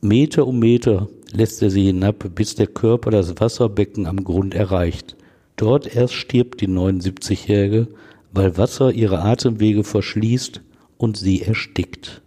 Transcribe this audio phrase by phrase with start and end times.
[0.00, 5.16] Meter um Meter lässt er sie hinab, bis der Körper das Wasserbecken am Grund erreicht.
[5.56, 7.88] Dort erst stirbt die 79-Jährige,
[8.32, 10.60] weil Wasser ihre Atemwege verschließt
[10.98, 12.22] und sie erstickt.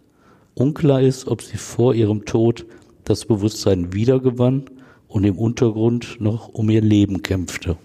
[0.54, 2.66] Unklar ist, ob sie vor ihrem Tod
[3.04, 4.64] das Bewusstsein wiedergewann
[5.08, 7.78] und im Untergrund noch um ihr Leben kämpfte.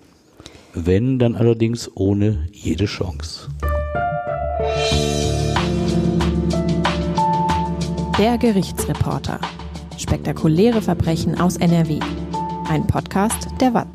[0.73, 3.47] Wenn, dann allerdings ohne jede Chance.
[8.19, 9.39] Der Gerichtsreporter.
[9.97, 11.99] Spektakuläre Verbrechen aus NRW.
[12.69, 13.87] Ein Podcast der WAZ.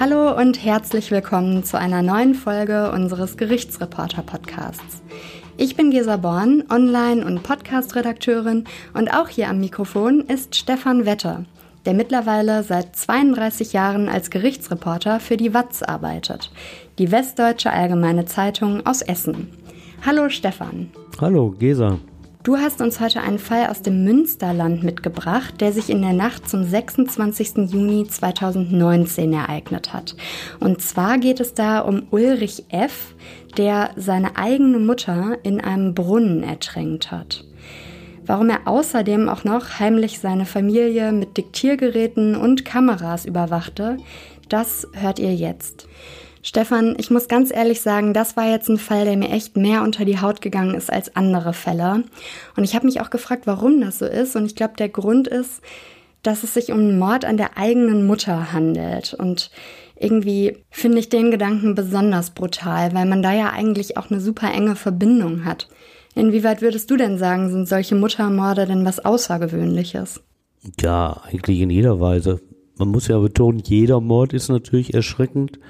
[0.00, 5.02] Hallo und herzlich willkommen zu einer neuen Folge unseres Gerichtsreporter-Podcasts.
[5.56, 11.44] Ich bin Gesa Born, Online- und Podcast-Redakteurin und auch hier am Mikrofon ist Stefan Wetter,
[11.86, 16.50] der mittlerweile seit 32 Jahren als Gerichtsreporter für die WAZ arbeitet,
[16.98, 19.52] die Westdeutsche Allgemeine Zeitung aus Essen.
[20.04, 20.90] Hallo Stefan.
[21.20, 22.00] Hallo Gesa.
[22.42, 26.48] Du hast uns heute einen Fall aus dem Münsterland mitgebracht, der sich in der Nacht
[26.48, 27.70] zum 26.
[27.72, 30.16] Juni 2019 ereignet hat.
[30.58, 33.14] Und zwar geht es da um Ulrich F.,
[33.56, 37.44] der seine eigene Mutter in einem Brunnen ertränkt hat.
[38.26, 43.98] Warum er außerdem auch noch heimlich seine Familie mit Diktiergeräten und Kameras überwachte,
[44.48, 45.86] das hört ihr jetzt.
[46.44, 49.82] Stefan, ich muss ganz ehrlich sagen, das war jetzt ein Fall, der mir echt mehr
[49.82, 52.02] unter die Haut gegangen ist als andere Fälle.
[52.56, 54.34] Und ich habe mich auch gefragt, warum das so ist.
[54.34, 55.62] Und ich glaube, der Grund ist,
[56.24, 59.14] dass es sich um einen Mord an der eigenen Mutter handelt.
[59.14, 59.52] Und
[59.94, 64.52] irgendwie finde ich den Gedanken besonders brutal, weil man da ja eigentlich auch eine super
[64.52, 65.68] enge Verbindung hat.
[66.16, 70.20] Inwieweit würdest du denn sagen, sind solche Muttermorde denn was Außergewöhnliches?
[70.80, 72.40] Ja, eigentlich in jeder Weise.
[72.78, 75.60] Man muss ja betonen, jeder Mord ist natürlich erschreckend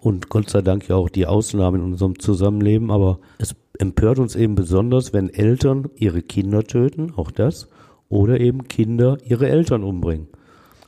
[0.00, 4.36] und Gott sei Dank ja auch die Ausnahmen in unserem Zusammenleben, aber es empört uns
[4.36, 7.68] eben besonders, wenn Eltern ihre Kinder töten, auch das,
[8.08, 10.28] oder eben Kinder ihre Eltern umbringen.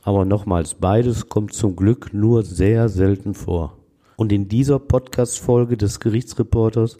[0.03, 3.77] Aber nochmals, beides kommt zum Glück nur sehr selten vor.
[4.15, 6.97] Und in dieser Podcast-Folge des Gerichtsreporters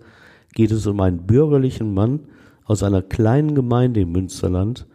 [0.53, 2.22] geht es um einen bürgerlichen Mann
[2.66, 4.86] aus einer kleinen Gemeinde im Münsterland,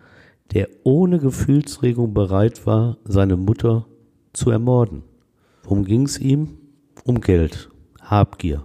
[0.53, 3.87] der ohne Gefühlsregung bereit war, seine Mutter
[4.33, 5.03] zu ermorden.
[5.63, 6.59] Worum ging es ihm?
[7.05, 7.69] Um Geld,
[8.01, 8.65] Habgier.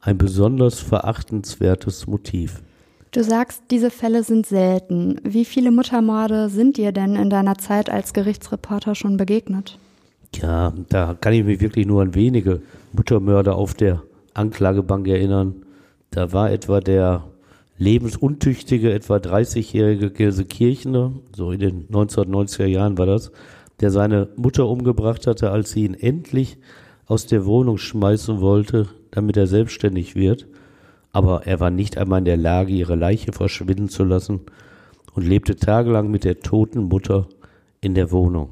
[0.00, 2.62] Ein besonders verachtenswertes Motiv.
[3.10, 5.20] Du sagst, diese Fälle sind selten.
[5.24, 9.78] Wie viele Muttermorde sind dir denn in deiner Zeit als Gerichtsreporter schon begegnet?
[10.34, 12.60] Ja, da kann ich mich wirklich nur an wenige
[12.92, 14.02] Muttermörder auf der
[14.34, 15.62] Anklagebank erinnern.
[16.10, 17.24] Da war etwa der
[17.78, 23.30] lebensuntüchtige, etwa 30-jährige Gelsenkirchener, so in den 1990er Jahren war das,
[23.80, 26.58] der seine Mutter umgebracht hatte, als sie ihn endlich
[27.08, 30.46] aus der Wohnung schmeißen wollte, damit er selbstständig wird,
[31.10, 34.40] aber er war nicht einmal in der Lage, ihre Leiche verschwinden zu lassen
[35.14, 37.26] und lebte tagelang mit der toten Mutter
[37.80, 38.50] in der Wohnung.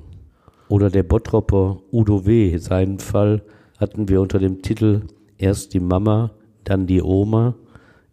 [0.69, 3.43] Oder der Bottropper Udo W., seinen Fall
[3.79, 5.03] hatten wir unter dem Titel
[5.37, 6.31] Erst die Mama,
[6.65, 7.55] dann die Oma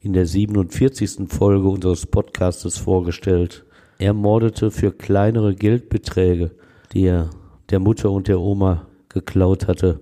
[0.01, 1.29] in der 47.
[1.29, 3.63] Folge unseres Podcastes vorgestellt.
[3.97, 6.51] Er mordete für kleinere Geldbeträge,
[6.91, 7.29] die er
[7.69, 10.01] der Mutter und der Oma geklaut hatte,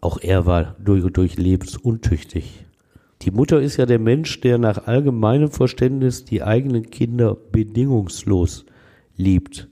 [0.00, 2.66] auch er war durch und durch lebensuntüchtig.
[3.22, 8.64] Die Mutter ist ja der Mensch, der nach allgemeinem Verständnis die eigenen Kinder bedingungslos
[9.16, 9.68] liebt.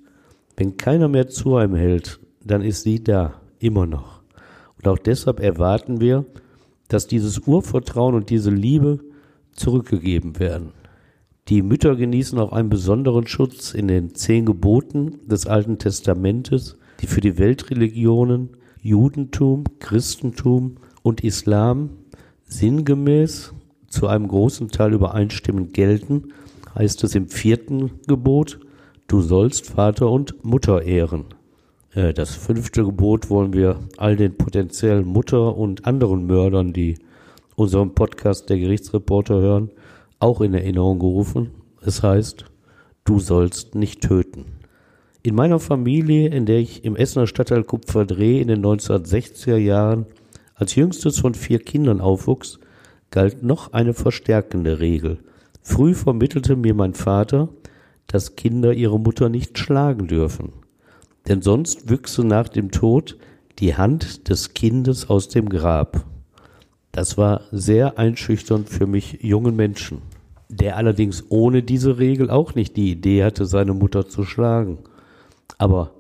[0.57, 4.23] Wenn keiner mehr zu einem hält, dann ist sie da, immer noch.
[4.77, 6.27] Und auch deshalb erwarten wir,
[6.89, 9.01] dass dieses Urvertrauen und diese Liebe
[9.53, 10.73] zurückgegeben werden.
[11.49, 17.07] Die Mütter genießen auch einen besonderen Schutz in den zehn Geboten des Alten Testamentes, die
[17.07, 18.51] für die Weltreligionen
[18.87, 21.91] Judentum, Christentum und Islam
[22.45, 23.53] sinngemäß
[23.89, 26.33] zu einem großen Teil übereinstimmend gelten,
[26.77, 28.61] heißt es im vierten Gebot,
[29.09, 31.25] du sollst Vater und Mutter ehren.
[31.95, 36.97] Äh, das fünfte Gebot wollen wir all den potenziellen Mutter und anderen Mördern, die
[37.57, 39.71] unseren Podcast der Gerichtsreporter hören,
[40.21, 41.51] auch in Erinnerung gerufen.
[41.85, 42.45] Es heißt,
[43.05, 44.56] du sollst nicht töten.
[45.27, 50.07] In meiner Familie, in der ich im Essener Stadtteil Kupferdreh in den 1960er Jahren
[50.55, 52.61] als jüngstes von vier Kindern aufwuchs,
[53.11, 55.19] galt noch eine verstärkende Regel.
[55.63, 57.49] Früh vermittelte mir mein Vater,
[58.07, 60.53] dass Kinder ihre Mutter nicht schlagen dürfen.
[61.27, 63.19] Denn sonst wüchse nach dem Tod
[63.59, 66.05] die Hand des Kindes aus dem Grab.
[66.93, 70.03] Das war sehr einschüchternd für mich jungen Menschen,
[70.49, 74.79] der allerdings ohne diese Regel auch nicht die Idee hatte, seine Mutter zu schlagen.
[75.59, 75.93] Aber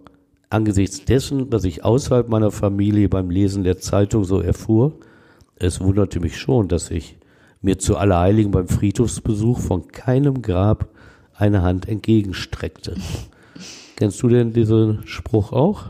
[0.50, 4.98] angesichts dessen, was ich außerhalb meiner Familie beim Lesen der Zeitung so erfuhr,
[5.56, 7.16] es wunderte mich schon, dass ich
[7.62, 10.88] mir zu Allerheiligen beim Friedhofsbesuch von keinem Grab
[11.34, 12.96] eine Hand entgegenstreckte.
[13.96, 15.84] Kennst du denn diesen Spruch auch?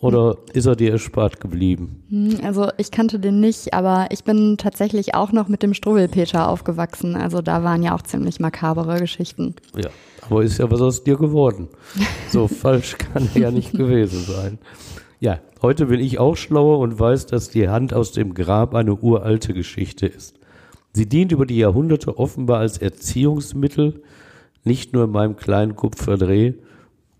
[0.00, 2.02] Oder ist er dir erspart geblieben?
[2.08, 6.48] Hm, also ich kannte den nicht, aber ich bin tatsächlich auch noch mit dem Struwwelpeter
[6.48, 7.14] aufgewachsen.
[7.14, 9.54] Also da waren ja auch ziemlich makabere Geschichten.
[9.76, 9.90] Ja,
[10.28, 11.68] aber ist ja was aus dir geworden.
[12.30, 14.58] So falsch kann er ja nicht gewesen sein.
[15.20, 18.96] Ja, heute bin ich auch schlauer und weiß, dass die Hand aus dem Grab eine
[18.96, 20.34] uralte Geschichte ist.
[20.94, 24.02] Sie dient über die Jahrhunderte offenbar als Erziehungsmittel,
[24.64, 26.54] nicht nur in meinem kleinen Kupferdreh,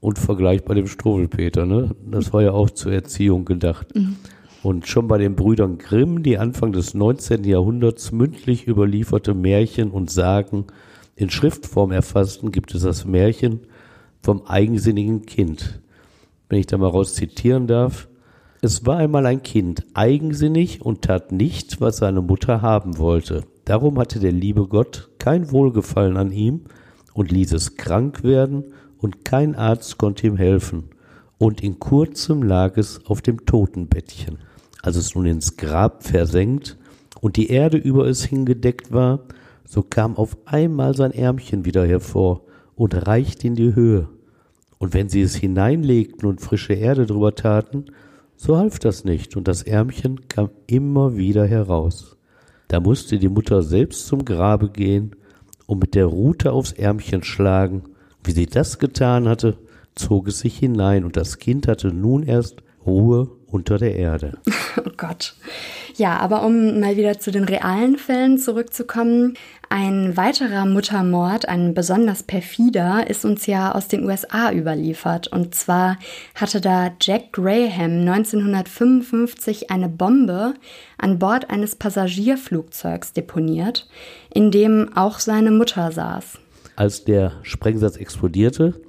[0.02, 1.94] und Vergleich bei dem Struwelpeter, ne?
[2.10, 3.94] Das war ja auch zur Erziehung gedacht.
[3.94, 4.16] Mhm.
[4.64, 7.44] Und schon bei den Brüdern Grimm, die Anfang des 19.
[7.44, 10.66] Jahrhunderts mündlich überlieferte Märchen und Sagen
[11.14, 13.60] in Schriftform erfassten, gibt es das Märchen
[14.22, 15.80] vom eigensinnigen Kind.
[16.48, 18.08] Wenn ich da mal raus zitieren darf.
[18.60, 23.44] Es war einmal ein Kind, eigensinnig und tat nicht, was seine Mutter haben wollte.
[23.64, 26.62] Darum hatte der liebe Gott kein Wohlgefallen an ihm
[27.14, 28.64] und ließ es krank werden
[29.02, 30.84] und kein Arzt konnte ihm helfen,
[31.36, 34.38] und in kurzem lag es auf dem Totenbettchen.
[34.80, 36.78] Als es nun ins Grab versenkt
[37.20, 39.24] und die Erde über es hingedeckt war,
[39.66, 42.42] so kam auf einmal sein Ärmchen wieder hervor
[42.76, 44.08] und reichte in die Höhe.
[44.78, 47.86] Und wenn sie es hineinlegten und frische Erde drüber taten,
[48.36, 52.16] so half das nicht, und das Ärmchen kam immer wieder heraus.
[52.68, 55.16] Da musste die Mutter selbst zum Grabe gehen
[55.66, 57.82] und mit der Rute aufs Ärmchen schlagen,
[58.24, 59.56] wie sie das getan hatte,
[59.94, 64.38] zog es sich hinein und das Kind hatte nun erst Ruhe unter der Erde.
[64.78, 65.34] Oh Gott.
[65.96, 69.34] Ja, aber um mal wieder zu den realen Fällen zurückzukommen,
[69.68, 75.28] ein weiterer Muttermord, ein besonders perfider, ist uns ja aus den USA überliefert.
[75.28, 75.98] Und zwar
[76.34, 80.54] hatte da Jack Graham 1955 eine Bombe
[80.96, 83.88] an Bord eines Passagierflugzeugs deponiert,
[84.32, 86.38] in dem auch seine Mutter saß.
[86.74, 88.80] Als der Sprengsatz explodierte,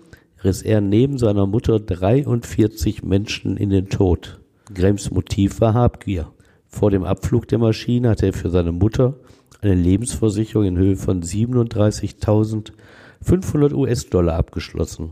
[0.44, 4.40] riss er neben seiner Mutter 43 Menschen in den Tod.
[4.74, 6.32] Grahams Motiv war Habgier.
[6.68, 9.16] Vor dem Abflug der Maschine hatte er für seine Mutter
[9.62, 15.12] eine Lebensversicherung in Höhe von 37.500 US-Dollar abgeschlossen.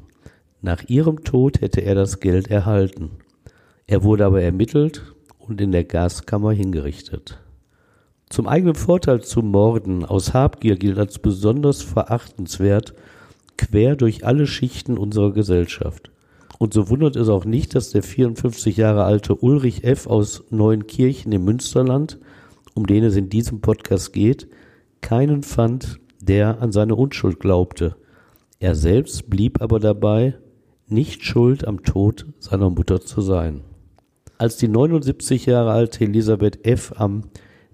[0.61, 3.11] Nach ihrem Tod hätte er das Geld erhalten.
[3.87, 7.40] Er wurde aber ermittelt und in der Gaskammer hingerichtet.
[8.31, 12.93] Zum eigenen Vorteil zu morden aus Habgier gilt als besonders verachtenswert
[13.57, 16.11] quer durch alle Schichten unserer Gesellschaft.
[16.57, 20.07] Und so wundert es auch nicht, dass der 54 Jahre alte Ulrich F.
[20.07, 22.19] aus Neuenkirchen im Münsterland,
[22.73, 24.47] um den es in diesem Podcast geht,
[25.01, 27.97] keinen fand, der an seine Unschuld glaubte.
[28.59, 30.35] Er selbst blieb aber dabei,
[30.87, 33.59] nicht schuld am Tod seiner Mutter zu sein.
[34.37, 36.93] Als die 79 Jahre alte Elisabeth F.
[36.95, 37.23] am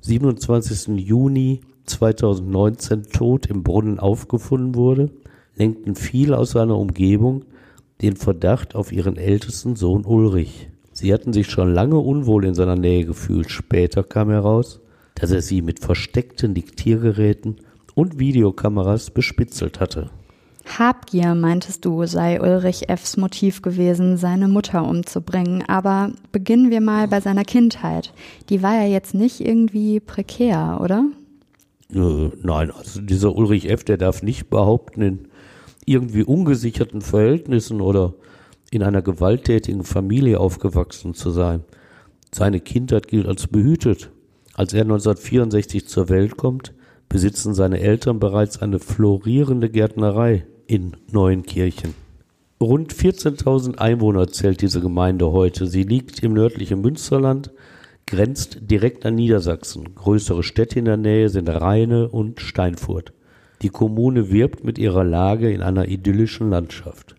[0.07, 0.98] 27.
[1.00, 5.12] Juni 2019 tot im Brunnen aufgefunden wurde,
[5.56, 7.44] lenkten viele aus seiner Umgebung
[8.01, 10.69] den Verdacht auf ihren ältesten Sohn Ulrich.
[10.94, 13.51] Sie hatten sich schon lange unwohl in seiner Nähe gefühlt.
[13.51, 14.80] Später kam heraus,
[15.15, 17.57] dass er sie mit versteckten Diktiergeräten
[17.94, 20.10] und Videokameras bespitzelt hatte.
[20.67, 25.63] Habgier, meintest du, sei Ulrich F.s Motiv gewesen, seine Mutter umzubringen.
[25.67, 28.13] Aber beginnen wir mal bei seiner Kindheit.
[28.49, 31.05] Die war ja jetzt nicht irgendwie prekär, oder?
[31.93, 35.27] Äh, nein, also dieser Ulrich F., der darf nicht behaupten, in
[35.85, 38.13] irgendwie ungesicherten Verhältnissen oder
[38.69, 41.63] in einer gewalttätigen Familie aufgewachsen zu sein.
[42.33, 44.12] Seine Kindheit gilt als behütet.
[44.53, 46.74] Als er 1964 zur Welt kommt,
[47.07, 51.93] besitzen seine Eltern bereits eine florierende Gärtnerei in Neuenkirchen.
[52.59, 55.67] Rund 14.000 Einwohner zählt diese Gemeinde heute.
[55.67, 57.51] Sie liegt im nördlichen Münsterland,
[58.05, 59.95] grenzt direkt an Niedersachsen.
[59.95, 63.13] Größere Städte in der Nähe sind Rheine und Steinfurt.
[63.62, 67.15] Die Kommune wirbt mit ihrer Lage in einer idyllischen Landschaft.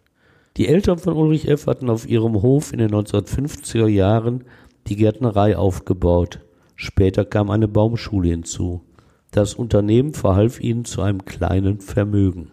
[0.57, 1.67] Die Eltern von Ulrich F.
[1.67, 4.45] hatten auf ihrem Hof in den 1950er Jahren
[4.88, 6.40] die Gärtnerei aufgebaut.
[6.75, 8.83] Später kam eine Baumschule hinzu.
[9.31, 12.50] Das Unternehmen verhalf ihnen zu einem kleinen Vermögen.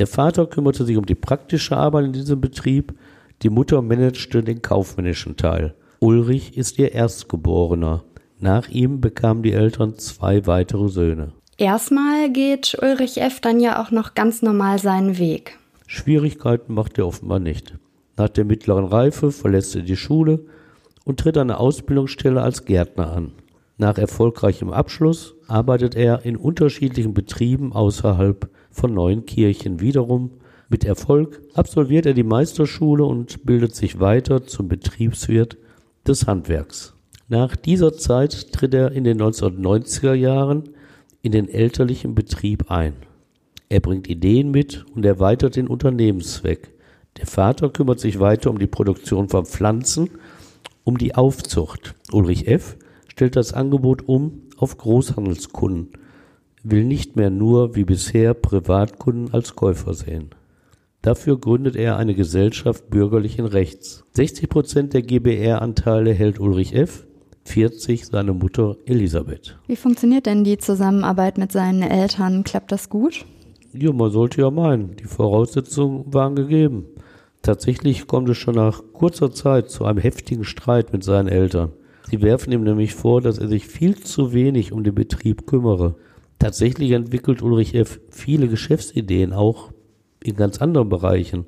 [0.00, 2.94] Der Vater kümmerte sich um die praktische Arbeit in diesem Betrieb,
[3.42, 5.74] die Mutter managte den kaufmännischen Teil.
[5.98, 8.02] Ulrich ist ihr Erstgeborener.
[8.38, 11.34] Nach ihm bekamen die Eltern zwei weitere Söhne.
[11.58, 13.40] Erstmal geht Ulrich F.
[13.42, 15.58] dann ja auch noch ganz normal seinen Weg.
[15.86, 17.74] Schwierigkeiten macht er offenbar nicht.
[18.16, 20.46] Nach der mittleren Reife verlässt er die Schule
[21.04, 23.32] und tritt eine Ausbildungsstelle als Gärtner an.
[23.76, 29.80] Nach erfolgreichem Abschluss arbeitet er in unterschiedlichen Betrieben außerhalb von Neuenkirchen.
[29.80, 30.30] Wiederum
[30.68, 35.58] mit Erfolg absolviert er die Meisterschule und bildet sich weiter zum Betriebswirt
[36.06, 36.94] des Handwerks.
[37.28, 40.70] Nach dieser Zeit tritt er in den 1990er Jahren
[41.22, 42.94] in den elterlichen Betrieb ein.
[43.68, 46.72] Er bringt Ideen mit und erweitert den Unternehmenszweck.
[47.18, 50.10] Der Vater kümmert sich weiter um die Produktion von Pflanzen,
[50.84, 51.94] um die Aufzucht.
[52.12, 52.76] Ulrich F.
[53.06, 55.90] stellt das Angebot um auf Großhandelskunden,
[56.62, 60.30] will nicht mehr nur wie bisher Privatkunden als Käufer sehen.
[61.02, 64.04] Dafür gründet er eine Gesellschaft bürgerlichen Rechts.
[64.12, 67.06] 60 Prozent der GBR-Anteile hält Ulrich F.,
[67.44, 69.58] 40 seine Mutter Elisabeth.
[69.66, 72.44] Wie funktioniert denn die Zusammenarbeit mit seinen Eltern?
[72.44, 73.24] Klappt das gut?
[73.72, 76.86] Ja, man sollte ja meinen, die Voraussetzungen waren gegeben.
[77.42, 81.72] Tatsächlich kommt es schon nach kurzer Zeit zu einem heftigen Streit mit seinen Eltern.
[82.10, 85.94] Sie werfen ihm nämlich vor, dass er sich viel zu wenig um den Betrieb kümmere.
[86.40, 88.00] Tatsächlich entwickelt Ulrich F.
[88.08, 89.72] viele Geschäftsideen, auch
[90.24, 91.44] in ganz anderen Bereichen.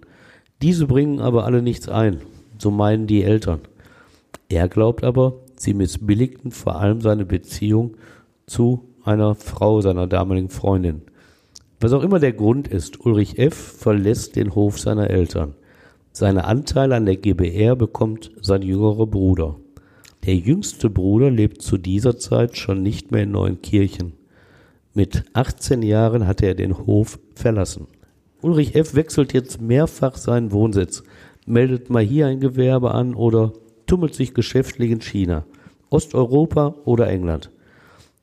[0.60, 2.20] Diese bringen aber alle nichts ein,
[2.58, 3.60] so meinen die Eltern.
[4.50, 7.96] Er glaubt aber, sie missbilligten vor allem seine Beziehung
[8.46, 11.00] zu einer Frau seiner damaligen Freundin.
[11.80, 13.54] Was auch immer der Grund ist, Ulrich F.
[13.54, 15.54] verlässt den Hof seiner Eltern.
[16.12, 19.56] Seine Anteile an der GBR bekommt sein jüngerer Bruder.
[20.26, 24.12] Der jüngste Bruder lebt zu dieser Zeit schon nicht mehr in Neuenkirchen.
[24.94, 27.86] Mit 18 Jahren hat er den Hof verlassen.
[28.42, 28.94] Ulrich F.
[28.94, 31.02] wechselt jetzt mehrfach seinen Wohnsitz,
[31.46, 33.54] meldet mal hier ein Gewerbe an oder
[33.86, 35.46] tummelt sich geschäftlich in China,
[35.88, 37.50] Osteuropa oder England.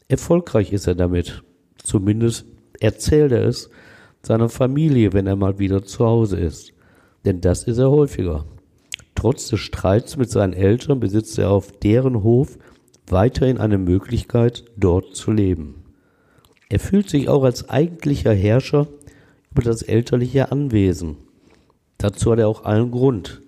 [0.09, 1.41] Erfolgreich ist er damit.
[1.81, 2.45] Zumindest
[2.79, 3.71] erzählt er es
[4.21, 6.73] seiner Familie, wenn er mal wieder zu Hause ist.
[7.25, 8.45] Denn das ist er häufiger.
[9.15, 12.59] Trotz des Streits mit seinen Eltern besitzt er auf deren Hof
[13.07, 15.78] weiterhin eine Möglichkeit, dort zu leben.
[16.69, 18.87] Er fühlt sich auch als eigentlicher Herrscher
[19.51, 21.17] über das elterliche Anwesen.
[21.97, 23.41] Dazu hat er auch allen Grund.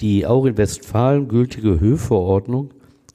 [0.00, 2.70] Die auch in Westfalen gültige Höfeordnung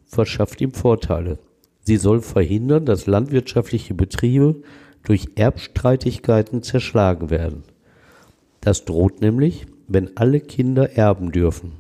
[0.06, 1.40] verschafft ihm Vorteile.
[1.82, 4.62] Sie soll verhindern, dass landwirtschaftliche Betriebe
[5.04, 7.64] durch Erbstreitigkeiten zerschlagen werden.
[8.60, 11.74] Das droht nämlich, wenn alle Kinder erben dürfen.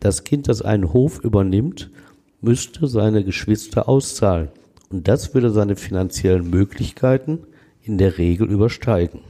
[0.00, 1.90] Das Kind, das einen Hof übernimmt,
[2.40, 4.48] müsste seine Geschwister auszahlen,
[4.90, 7.40] und das würde seine finanziellen Möglichkeiten
[7.82, 9.20] in der Regel übersteigen.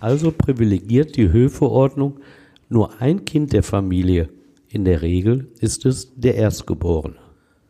[0.00, 2.20] Also privilegiert die Höfeordnung
[2.68, 4.28] nur ein Kind der Familie.
[4.68, 7.16] In der Regel ist es der Erstgeborene.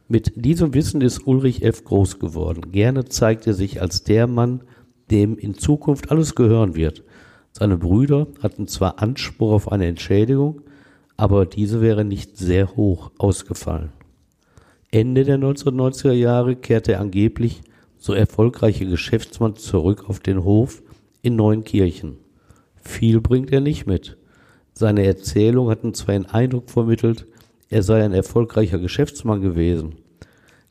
[0.09, 1.85] Mit diesem Wissen ist Ulrich F.
[1.85, 2.71] groß geworden.
[2.71, 4.63] Gerne zeigt er sich als der Mann,
[5.11, 7.03] dem in Zukunft alles gehören wird.
[7.51, 10.63] Seine Brüder hatten zwar Anspruch auf eine Entschädigung,
[11.17, 13.93] aber diese wäre nicht sehr hoch ausgefallen.
[14.95, 17.63] Ende der 1990er Jahre kehrte er angeblich
[17.97, 20.83] so erfolgreiche Geschäftsmann zurück auf den Hof
[21.23, 22.19] in Neunkirchen.
[22.83, 24.19] Viel bringt er nicht mit.
[24.75, 27.27] Seine Erzählungen hatten zwar den Eindruck vermittelt,
[27.71, 29.95] er sei ein erfolgreicher Geschäftsmann gewesen.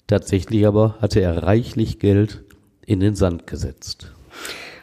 [0.06, 2.44] Tatsächlich aber hatte er reichlich Geld
[2.86, 4.12] in den Sand gesetzt.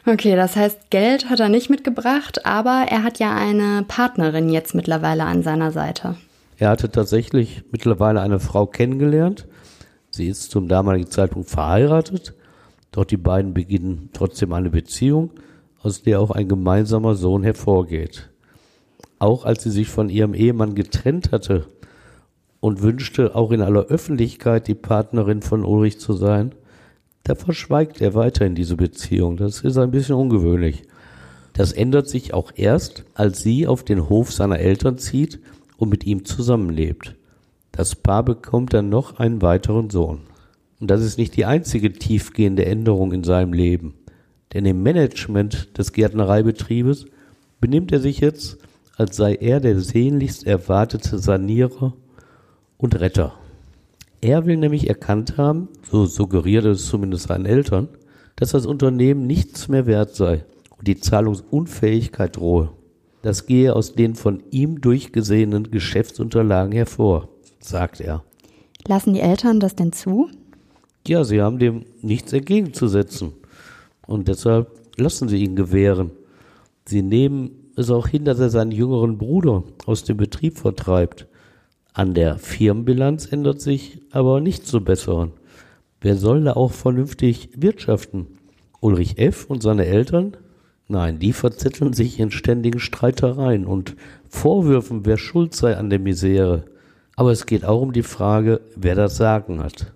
[0.05, 4.75] Okay, das heißt, Geld hat er nicht mitgebracht, aber er hat ja eine Partnerin jetzt
[4.75, 6.17] mittlerweile an seiner Seite.
[6.59, 9.47] Er hatte tatsächlich mittlerweile eine Frau kennengelernt.
[10.11, 12.35] Sie ist zum damaligen Zeitpunkt verheiratet
[12.91, 15.31] doch die beiden beginnen trotzdem eine Beziehung,
[15.81, 18.29] aus der auch ein gemeinsamer Sohn hervorgeht.
[19.19, 21.67] Auch als sie sich von ihrem Ehemann getrennt hatte
[22.59, 26.55] und wünschte, auch in aller Öffentlichkeit die Partnerin von Ulrich zu sein,
[27.23, 29.37] da verschweigt er weiterhin diese Beziehung.
[29.37, 30.83] Das ist ein bisschen ungewöhnlich.
[31.53, 35.39] Das ändert sich auch erst, als sie auf den Hof seiner Eltern zieht
[35.79, 37.15] und mit ihm zusammenlebt.
[37.71, 40.19] Das Paar bekommt dann noch einen weiteren Sohn.
[40.79, 43.95] Und das ist nicht die einzige tiefgehende Änderung in seinem Leben.
[44.53, 47.05] Denn im Management des Gärtnereibetriebes
[47.61, 48.57] benimmt er sich jetzt,
[48.97, 51.93] als sei er der sehnlichst erwartete Sanierer
[52.77, 53.33] und Retter.
[54.21, 57.87] Er will nämlich erkannt haben, so suggeriert es zumindest seinen Eltern,
[58.35, 60.43] dass das Unternehmen nichts mehr wert sei
[60.77, 62.71] und die Zahlungsunfähigkeit drohe.
[63.21, 68.23] Das gehe aus den von ihm durchgesehenen Geschäftsunterlagen hervor, sagt er.
[68.87, 70.29] Lassen die Eltern das denn zu?
[71.07, 73.33] Ja, sie haben dem nichts entgegenzusetzen.
[74.07, 76.11] Und deshalb lassen sie ihn gewähren.
[76.85, 81.27] Sie nehmen es auch hin, dass er seinen jüngeren Bruder aus dem Betrieb vertreibt.
[81.93, 85.31] An der Firmenbilanz ändert sich aber nichts zu besseren.
[86.01, 88.27] Wer soll da auch vernünftig wirtschaften?
[88.79, 89.45] Ulrich F.
[89.49, 90.37] und seine Eltern?
[90.91, 93.95] Nein, die verzetteln sich in ständigen Streitereien und
[94.27, 96.65] Vorwürfen, wer schuld sei an der Misere.
[97.15, 99.93] Aber es geht auch um die Frage, wer das Sagen hat.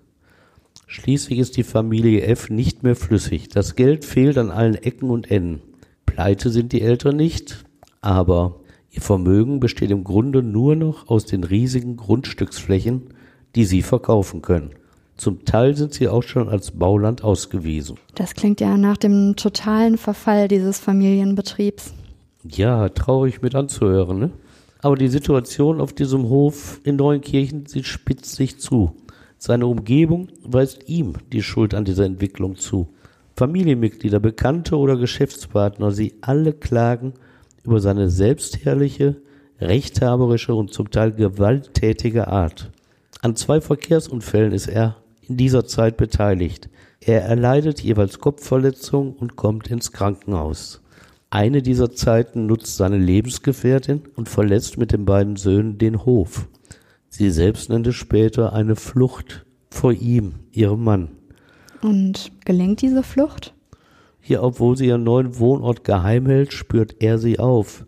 [0.85, 3.50] Schließlich ist die Familie F nicht mehr flüssig.
[3.50, 5.63] Das Geld fehlt an allen Ecken und Enden.
[6.05, 7.65] Pleite sind die Eltern nicht,
[8.01, 8.59] aber
[8.91, 13.09] ihr Vermögen besteht im Grunde nur noch aus den riesigen Grundstücksflächen,
[13.55, 14.75] die sie verkaufen können.
[15.24, 17.96] Zum Teil sind sie auch schon als Bauland ausgewiesen.
[18.15, 21.94] Das klingt ja nach dem totalen Verfall dieses Familienbetriebs.
[22.44, 24.32] Ja, traurig mit anzuhören, ne?
[24.82, 28.98] Aber die Situation auf diesem Hof in Neunkirchen, sie spitzt sich zu.
[29.38, 32.89] Seine Umgebung weist ihm die Schuld an dieser Entwicklung zu.
[33.38, 37.13] Familienmitglieder, Bekannte oder Geschäftspartner, sie alle klagen
[37.63, 39.22] über seine selbstherrliche,
[39.62, 42.72] rechthaberische und zum Teil gewalttätige Art.
[43.22, 46.70] An zwei Verkehrsunfällen ist er in dieser Zeit beteiligt.
[47.00, 50.82] Er erleidet jeweils Kopfverletzungen und kommt ins Krankenhaus.
[51.30, 56.48] Eine dieser Zeiten nutzt seine Lebensgefährtin und verlässt mit den beiden Söhnen den Hof.
[57.10, 61.10] Sie selbst nennt es später eine Flucht vor ihm, ihrem Mann.
[61.82, 63.53] Und gelingt diese Flucht?
[64.25, 67.86] Ja, obwohl sie ihren neuen Wohnort geheim hält, spürt er sie auf.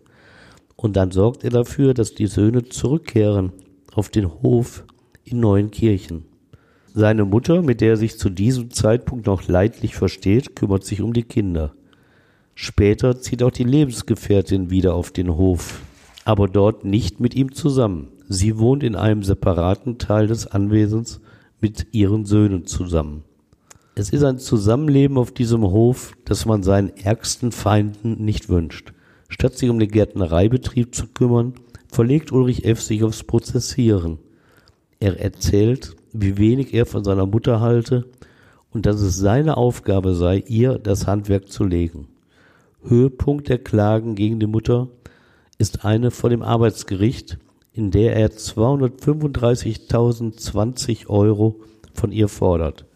[0.74, 3.52] Und dann sorgt er dafür, dass die Söhne zurückkehren
[3.94, 4.84] auf den Hof
[5.24, 6.24] in Neuenkirchen.
[6.98, 11.12] Seine Mutter, mit der er sich zu diesem Zeitpunkt noch leidlich versteht, kümmert sich um
[11.12, 11.74] die Kinder.
[12.54, 15.82] Später zieht auch die Lebensgefährtin wieder auf den Hof,
[16.24, 18.08] aber dort nicht mit ihm zusammen.
[18.30, 21.20] Sie wohnt in einem separaten Teil des Anwesens
[21.60, 23.24] mit ihren Söhnen zusammen.
[23.94, 28.94] Es ist ein Zusammenleben auf diesem Hof, das man seinen ärgsten Feinden nicht wünscht.
[29.28, 31.52] Statt sich um den Gärtnereibetrieb zu kümmern,
[31.92, 32.80] verlegt Ulrich F.
[32.80, 34.16] sich aufs Prozessieren.
[34.98, 38.06] Er erzählt, wie wenig er von seiner Mutter halte
[38.72, 42.08] und dass es seine Aufgabe sei, ihr das Handwerk zu legen.
[42.84, 44.88] Höhepunkt der Klagen gegen die Mutter
[45.58, 47.36] ist eine vor dem Arbeitsgericht,
[47.72, 51.60] in der er 235.020 Euro
[51.94, 52.86] von ihr fordert.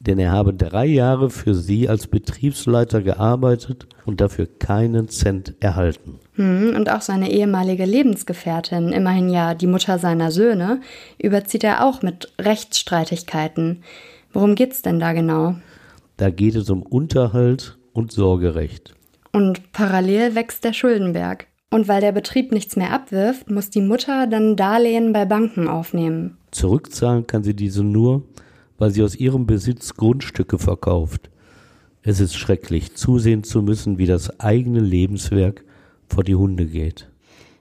[0.00, 6.18] Denn er habe drei Jahre für sie als Betriebsleiter gearbeitet und dafür keinen Cent erhalten.
[6.36, 10.80] Hm, und auch seine ehemalige Lebensgefährtin, immerhin ja die Mutter seiner Söhne,
[11.18, 13.82] überzieht er auch mit Rechtsstreitigkeiten.
[14.32, 15.56] Worum geht's denn da genau?
[16.16, 18.94] Da geht es um Unterhalt und Sorgerecht.
[19.32, 21.46] Und parallel wächst der Schuldenberg.
[21.70, 26.38] Und weil der Betrieb nichts mehr abwirft, muss die Mutter dann Darlehen bei Banken aufnehmen.
[26.50, 28.24] Zurückzahlen kann sie diese nur,
[28.80, 31.30] weil sie aus ihrem Besitz Grundstücke verkauft.
[32.02, 35.64] Es ist schrecklich, zusehen zu müssen, wie das eigene Lebenswerk
[36.08, 37.08] vor die Hunde geht.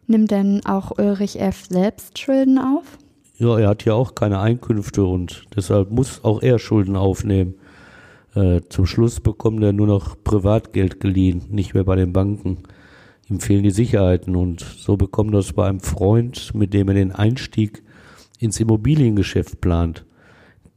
[0.08, 1.66] Nimmt denn auch Ulrich F.
[1.70, 2.98] selbst Schulden auf?
[3.38, 7.56] Ja, er hat ja auch keine Einkünfte und deshalb muss auch er Schulden aufnehmen.
[8.34, 12.60] Äh, zum Schluss bekommt er nur noch Privatgeld geliehen, nicht mehr bei den Banken.
[13.30, 16.94] Ihm fehlen die Sicherheiten und so bekommt er es bei einem Freund, mit dem er
[16.94, 17.84] den Einstieg
[18.40, 20.06] ins Immobiliengeschäft plant.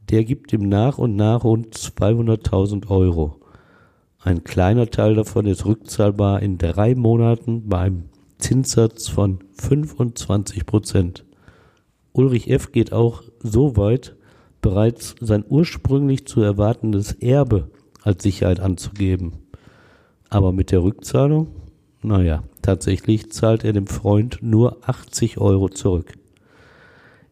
[0.09, 3.39] Der gibt ihm nach und nach rund 200.000 Euro.
[4.19, 8.03] Ein kleiner Teil davon ist rückzahlbar in drei Monaten bei einem
[8.37, 11.25] Zinssatz von 25 Prozent.
[12.13, 12.71] Ulrich F.
[12.71, 14.15] geht auch so weit,
[14.61, 17.69] bereits sein ursprünglich zu erwartendes Erbe
[18.01, 19.33] als Sicherheit anzugeben.
[20.29, 21.47] Aber mit der Rückzahlung,
[22.01, 26.13] naja, tatsächlich zahlt er dem Freund nur 80 Euro zurück.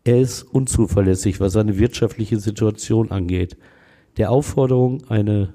[0.04, 3.58] Er ist unzuverlässig, was seine wirtschaftliche Situation angeht.
[4.18, 5.54] Der Aufforderung, eine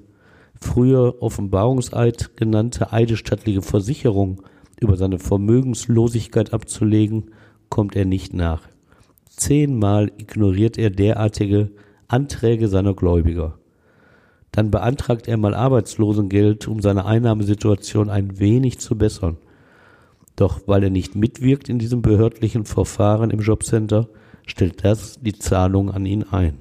[0.59, 4.41] früher Offenbarungseid genannte eidesstattliche Versicherung
[4.79, 7.31] über seine Vermögenslosigkeit abzulegen,
[7.69, 8.61] kommt er nicht nach.
[9.29, 11.71] Zehnmal ignoriert er derartige
[12.07, 13.59] Anträge seiner Gläubiger.
[14.51, 19.37] Dann beantragt er mal Arbeitslosengeld, um seine Einnahmesituation ein wenig zu bessern.
[20.37, 24.07] Doch weil er nicht mitwirkt in diesem behördlichen Verfahren im Jobcenter,
[24.47, 26.57] stellt das die Zahlung an ihn ein.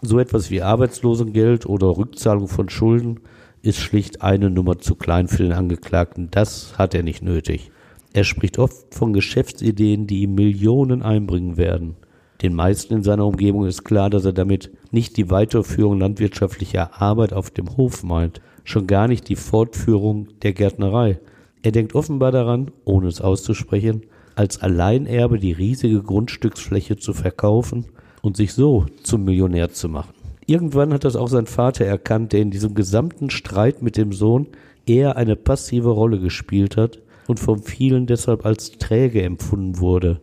[0.00, 3.20] So etwas wie Arbeitslosengeld oder Rückzahlung von Schulden
[3.62, 6.30] ist schlicht eine Nummer zu klein für den Angeklagten.
[6.30, 7.70] Das hat er nicht nötig.
[8.12, 11.96] Er spricht oft von Geschäftsideen, die ihm Millionen einbringen werden.
[12.42, 17.32] Den meisten in seiner Umgebung ist klar, dass er damit nicht die Weiterführung landwirtschaftlicher Arbeit
[17.32, 21.18] auf dem Hof meint, schon gar nicht die Fortführung der Gärtnerei.
[21.62, 24.02] Er denkt offenbar daran, ohne es auszusprechen,
[24.36, 27.86] als Alleinerbe die riesige Grundstücksfläche zu verkaufen
[28.22, 30.14] und sich so zum Millionär zu machen.
[30.46, 34.48] Irgendwann hat das auch sein Vater erkannt, der in diesem gesamten Streit mit dem Sohn
[34.86, 40.20] eher eine passive Rolle gespielt hat und von vielen deshalb als träge empfunden wurde.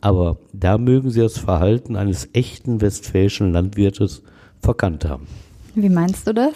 [0.00, 4.22] Aber da mögen sie das Verhalten eines echten westfälischen Landwirtes
[4.60, 5.26] verkannt haben.
[5.74, 6.54] Wie meinst du das?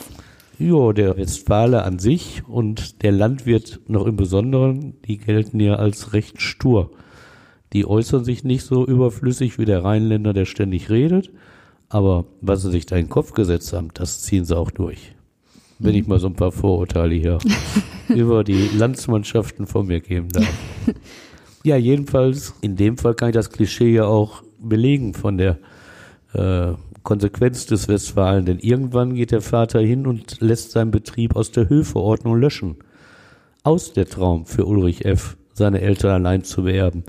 [0.58, 6.12] Ja, der Westfale an sich und der Landwirt noch im Besonderen, die gelten ja als
[6.12, 6.90] recht stur.
[7.72, 11.30] Die äußern sich nicht so überflüssig wie der Rheinländer, der ständig redet,
[11.88, 15.14] aber was sie sich da in den Kopf gesetzt haben, das ziehen sie auch durch.
[15.78, 17.38] Wenn ich mal so ein paar Vorurteile hier
[18.08, 20.48] über die Landsmannschaften von mir geben darf.
[21.62, 25.58] Ja, jedenfalls, in dem Fall kann ich das Klischee ja auch belegen von der
[26.32, 31.50] äh, Konsequenz des Westfalen, denn irgendwann geht der Vater hin und lässt seinen Betrieb aus
[31.50, 32.76] der Höfeordnung löschen.
[33.62, 37.04] Aus der Traum für Ulrich F., seine Eltern allein zu beerben.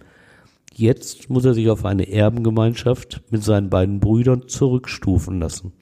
[0.73, 5.73] Jetzt muss er sich auf eine Erbengemeinschaft mit seinen beiden Brüdern zurückstufen lassen.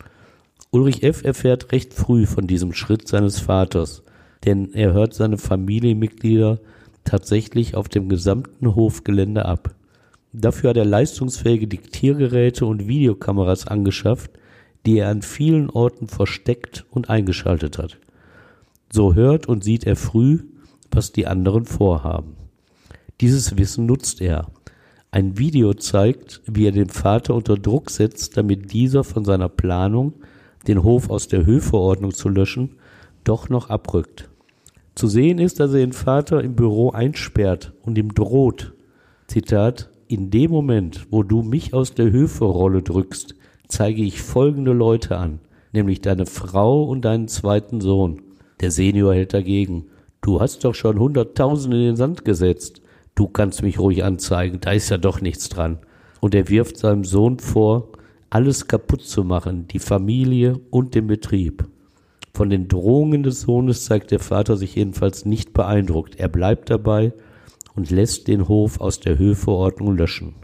[0.71, 1.23] Ulrich F.
[1.23, 4.03] erfährt recht früh von diesem Schritt seines Vaters,
[4.45, 6.59] denn er hört seine Familienmitglieder
[7.03, 9.73] tatsächlich auf dem gesamten Hofgelände ab.
[10.33, 14.31] Dafür hat er leistungsfähige Diktiergeräte und Videokameras angeschafft,
[14.85, 17.97] die er an vielen Orten versteckt und eingeschaltet hat.
[18.91, 20.43] So hört und sieht er früh,
[20.91, 22.35] was die anderen vorhaben.
[23.19, 24.47] Dieses Wissen nutzt er.
[25.17, 30.13] Ein Video zeigt, wie er den Vater unter Druck setzt, damit dieser von seiner Planung,
[30.67, 32.75] den Hof aus der Höfeordnung zu löschen,
[33.23, 34.29] doch noch abrückt.
[34.93, 38.75] Zu sehen ist, dass er den Vater im Büro einsperrt und ihm droht.
[39.25, 43.33] Zitat, in dem Moment, wo du mich aus der Höferrolle drückst,
[43.67, 45.39] zeige ich folgende Leute an,
[45.73, 48.21] nämlich deine Frau und deinen zweiten Sohn.
[48.61, 49.87] Der Senior hält dagegen.
[50.21, 52.83] Du hast doch schon hunderttausend in den Sand gesetzt.
[53.17, 55.79] Du kannst mich ruhig anzeigen, da ist ja doch nichts dran.
[56.21, 57.89] Und er wirft seinem Sohn vor,
[58.29, 61.65] alles kaputt zu machen, die Familie und den Betrieb.
[62.35, 66.19] Von den Drohungen des Sohnes zeigt der Vater sich jedenfalls nicht beeindruckt.
[66.19, 67.11] Er bleibt dabei
[67.75, 70.35] und lässt den Hof aus der Höfeordnung löschen.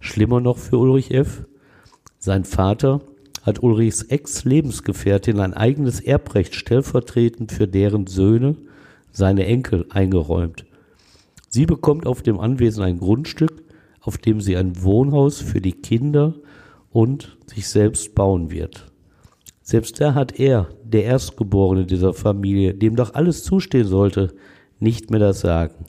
[0.00, 1.44] Schlimmer noch für Ulrich F.
[2.18, 3.02] Sein Vater
[3.42, 8.56] hat Ulrichs Ex-Lebensgefährtin ein eigenes Erbrecht stellvertretend für deren Söhne,
[9.12, 10.64] seine Enkel, eingeräumt.
[11.54, 13.62] Sie bekommt auf dem Anwesen ein Grundstück,
[14.00, 16.34] auf dem sie ein Wohnhaus für die Kinder
[16.90, 18.90] und sich selbst bauen wird.
[19.62, 24.34] Selbst da hat er, der Erstgeborene dieser Familie, dem doch alles zustehen sollte,
[24.80, 25.84] nicht mehr das Sagen.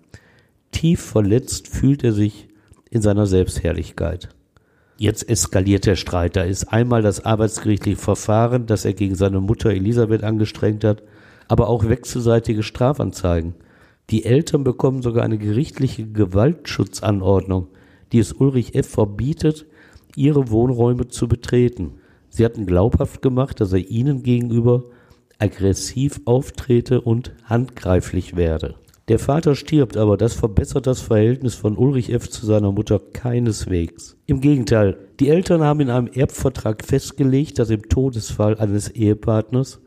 [0.69, 2.47] Tief verletzt fühlt er sich
[2.91, 4.29] in seiner Selbstherrlichkeit.
[4.97, 6.35] Jetzt eskaliert der Streit.
[6.35, 11.01] Da ist einmal das arbeitsgerichtliche Verfahren, das er gegen seine Mutter Elisabeth angestrengt hat,
[11.47, 13.55] aber auch wechselseitige Strafanzeigen.
[14.09, 17.67] Die Eltern bekommen sogar eine gerichtliche Gewaltschutzanordnung,
[18.11, 18.87] die es Ulrich F.
[18.87, 19.65] verbietet,
[20.15, 21.95] ihre Wohnräume zu betreten.
[22.29, 24.83] Sie hatten glaubhaft gemacht, dass er ihnen gegenüber
[25.39, 28.75] aggressiv auftrete und handgreiflich werde.
[29.07, 32.29] Der Vater stirbt, aber das verbessert das Verhältnis von Ulrich F.
[32.29, 34.17] zu seiner Mutter keineswegs.
[34.25, 39.79] Im Gegenteil, die Eltern haben in einem Erbvertrag festgelegt, dass im Todesfall eines Ehepartners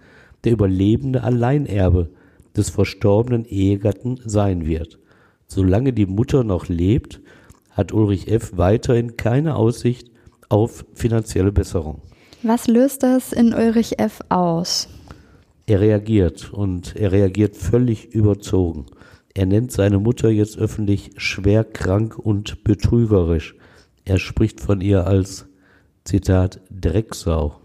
[0.44, 2.10] der Überlebende Alleinerbe
[2.58, 4.98] des verstorbenen Ehegatten sein wird.
[5.46, 7.20] Solange die Mutter noch lebt,
[7.70, 8.52] hat Ulrich F.
[8.56, 10.10] weiterhin keine Aussicht
[10.48, 12.02] auf finanzielle Besserung.
[12.42, 14.20] Was löst das in Ulrich F.
[14.28, 14.88] aus?
[15.66, 18.86] Er reagiert und er reagiert völlig überzogen.
[19.34, 23.54] Er nennt seine Mutter jetzt öffentlich schwer krank und betrügerisch.
[24.04, 25.46] Er spricht von ihr als
[26.04, 27.60] Zitat Drecksau.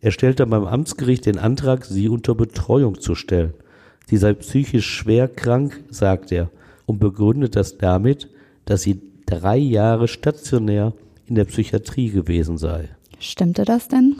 [0.00, 3.54] Er stellt dann beim Amtsgericht den Antrag, sie unter Betreuung zu stellen.
[4.06, 6.50] Sie sei psychisch schwer krank, sagt er,
[6.86, 8.28] und begründet das damit,
[8.64, 10.92] dass sie drei Jahre stationär
[11.26, 12.90] in der Psychiatrie gewesen sei.
[13.18, 14.16] Stimmte das denn?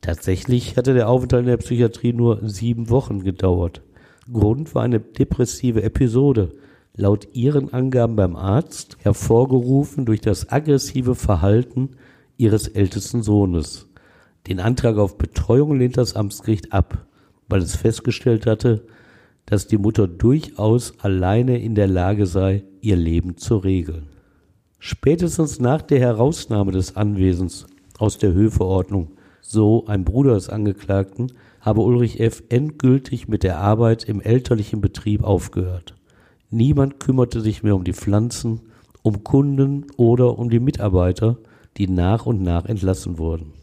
[0.00, 3.82] Tatsächlich hatte der Aufenthalt in der Psychiatrie nur sieben Wochen gedauert.
[4.32, 6.52] Grund war eine depressive Episode,
[6.94, 11.90] laut ihren Angaben beim Arzt hervorgerufen durch das aggressive Verhalten
[12.36, 13.88] ihres ältesten Sohnes.
[14.46, 17.06] Den Antrag auf Betreuung lehnt das Amtsgericht ab,
[17.48, 18.84] weil es festgestellt hatte,
[19.48, 24.08] dass die Mutter durchaus alleine in der Lage sei, ihr Leben zu regeln.
[24.78, 27.66] Spätestens nach der Herausnahme des Anwesens
[27.98, 31.32] aus der Höfeordnung, so ein Bruder des Angeklagten,
[31.62, 32.42] habe Ulrich F.
[32.50, 35.94] endgültig mit der Arbeit im elterlichen Betrieb aufgehört.
[36.50, 38.60] Niemand kümmerte sich mehr um die Pflanzen,
[39.02, 41.38] um Kunden oder um die Mitarbeiter,
[41.78, 43.54] die nach und nach entlassen wurden.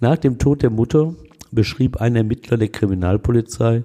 [0.00, 1.14] Nach dem Tod der Mutter
[1.50, 3.84] beschrieb ein Ermittler der Kriminalpolizei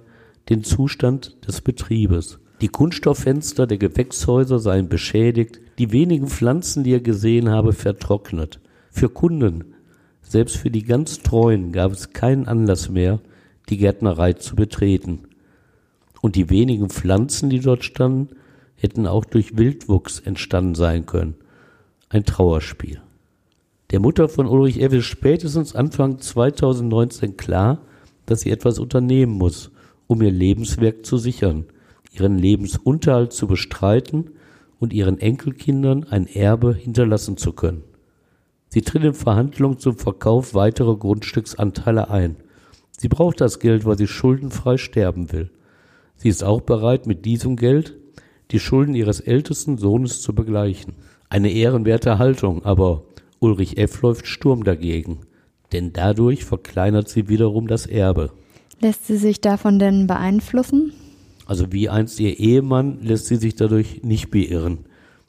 [0.49, 2.39] den Zustand des Betriebes.
[2.61, 8.59] Die Kunststofffenster der Gewächshäuser seien beschädigt, die wenigen Pflanzen, die er gesehen habe, vertrocknet.
[8.91, 9.73] Für Kunden,
[10.21, 13.19] selbst für die ganz Treuen, gab es keinen Anlass mehr,
[13.69, 15.23] die Gärtnerei zu betreten.
[16.21, 18.29] Und die wenigen Pflanzen, die dort standen,
[18.75, 21.35] hätten auch durch Wildwuchs entstanden sein können.
[22.09, 23.01] Ein Trauerspiel.
[23.91, 24.93] Der Mutter von Ulrich F.
[24.93, 27.81] ist spätestens Anfang 2019 klar,
[28.25, 29.71] dass sie etwas unternehmen muss,
[30.13, 31.65] um ihr Lebenswerk zu sichern,
[32.11, 34.29] ihren Lebensunterhalt zu bestreiten
[34.79, 37.83] und ihren Enkelkindern ein Erbe hinterlassen zu können.
[38.69, 42.35] Sie tritt in Verhandlungen zum Verkauf weiterer Grundstücksanteile ein.
[42.97, 45.51] Sie braucht das Geld, weil sie schuldenfrei sterben will.
[46.15, 47.95] Sie ist auch bereit, mit diesem Geld
[48.51, 50.93] die Schulden ihres ältesten Sohnes zu begleichen.
[51.29, 53.03] Eine ehrenwerte Haltung, aber
[53.39, 54.01] Ulrich F.
[54.01, 55.21] läuft Sturm dagegen.
[55.71, 58.31] denn dadurch verkleinert sie wiederum das Erbe.
[58.83, 60.91] Lässt sie sich davon denn beeinflussen?
[61.45, 64.79] Also wie einst ihr Ehemann lässt sie sich dadurch nicht beirren.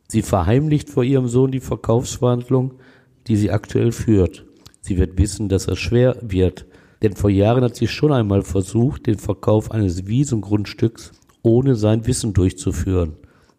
[0.08, 2.74] Sie verheimlicht vor ihrem Sohn die Verkaufsverhandlung,
[3.28, 4.44] die sie aktuell führt.
[4.80, 6.66] Sie wird wissen, dass es schwer wird,
[7.02, 11.12] denn vor Jahren hat sie schon einmal versucht, den Verkauf eines Wiesengrundstücks
[11.42, 13.12] ohne sein Wissen durchzuführen.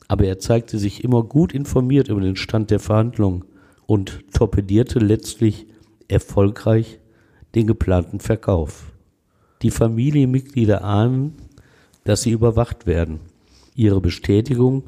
[0.09, 3.45] Aber er zeigte sich immer gut informiert über den Stand der Verhandlungen
[3.85, 5.67] und torpedierte letztlich
[6.09, 6.99] erfolgreich
[7.55, 8.91] den geplanten Verkauf.
[9.65, 11.33] Die Familienmitglieder ahnen,
[12.03, 13.19] dass sie überwacht werden.
[13.73, 14.83] Ihre Bestätigung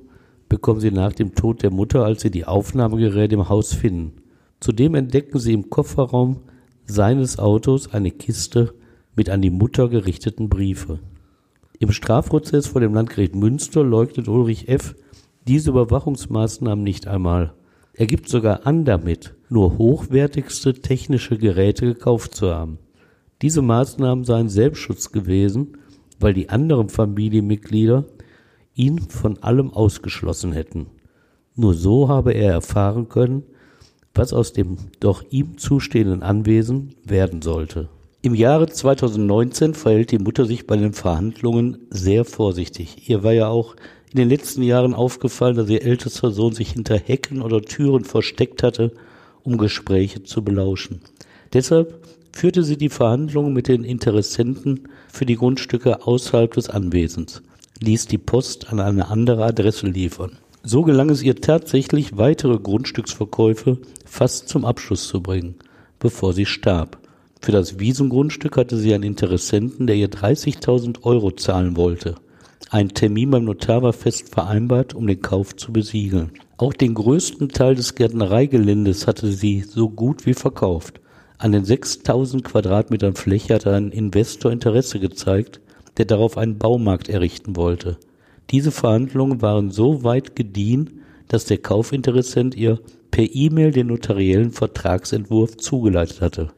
[0.49, 4.21] bekommen sie nach dem Tod der Mutter, als sie die Aufnahmegeräte im Haus finden.
[4.59, 6.41] Zudem entdecken sie im Kofferraum
[6.85, 8.75] seines Autos eine Kiste
[9.15, 10.99] mit an die Mutter gerichteten Briefe.
[11.79, 14.93] Im Strafprozess vor dem Landgericht Münster leugnet Ulrich F.
[15.47, 17.55] diese Überwachungsmaßnahmen nicht einmal.
[17.93, 22.77] Er gibt sogar an damit, nur hochwertigste technische Geräte gekauft zu haben.
[23.41, 25.77] Diese Maßnahmen seien Selbstschutz gewesen,
[26.19, 28.05] weil die anderen Familienmitglieder
[28.73, 30.87] ihn von allem ausgeschlossen hätten.
[31.55, 33.43] Nur so habe er erfahren können,
[34.13, 37.89] was aus dem doch ihm zustehenden Anwesen werden sollte.
[38.21, 43.09] Im Jahre 2019 verhält die Mutter sich bei den Verhandlungen sehr vorsichtig.
[43.09, 43.75] Ihr war ja auch
[44.11, 48.63] in den letzten Jahren aufgefallen, dass ihr ältester Sohn sich hinter Hecken oder Türen versteckt
[48.63, 48.91] hatte,
[49.43, 51.01] um Gespräche zu belauschen.
[51.53, 52.01] Deshalb
[52.37, 57.41] führte sie die Verhandlungen mit den Interessenten für die Grundstücke außerhalb des Anwesens,
[57.81, 60.37] ließ die Post an eine andere Adresse liefern.
[60.61, 65.55] So gelang es ihr tatsächlich, weitere Grundstücksverkäufe fast zum Abschluss zu bringen,
[65.97, 66.99] bevor sie starb.
[67.41, 72.15] Für das Wiesengrundstück hatte sie einen Interessenten, der ihr 30.000 Euro zahlen wollte.
[72.69, 76.33] Ein Termin beim Notar war fest vereinbart, um den Kauf zu besiegeln.
[76.57, 81.01] Auch den größten Teil des Gärtnereigeländes hatte sie so gut wie verkauft.
[81.39, 85.61] An den 6000 Quadratmetern Fläche hatte ein Investor Interesse gezeigt,
[85.97, 87.97] der darauf einen Baumarkt errichten wollte.
[88.49, 92.79] Diese Verhandlungen waren so weit gediehen, dass der Kaufinteressent ihr
[93.11, 96.49] per E-Mail den notariellen Vertragsentwurf zugeleitet hatte.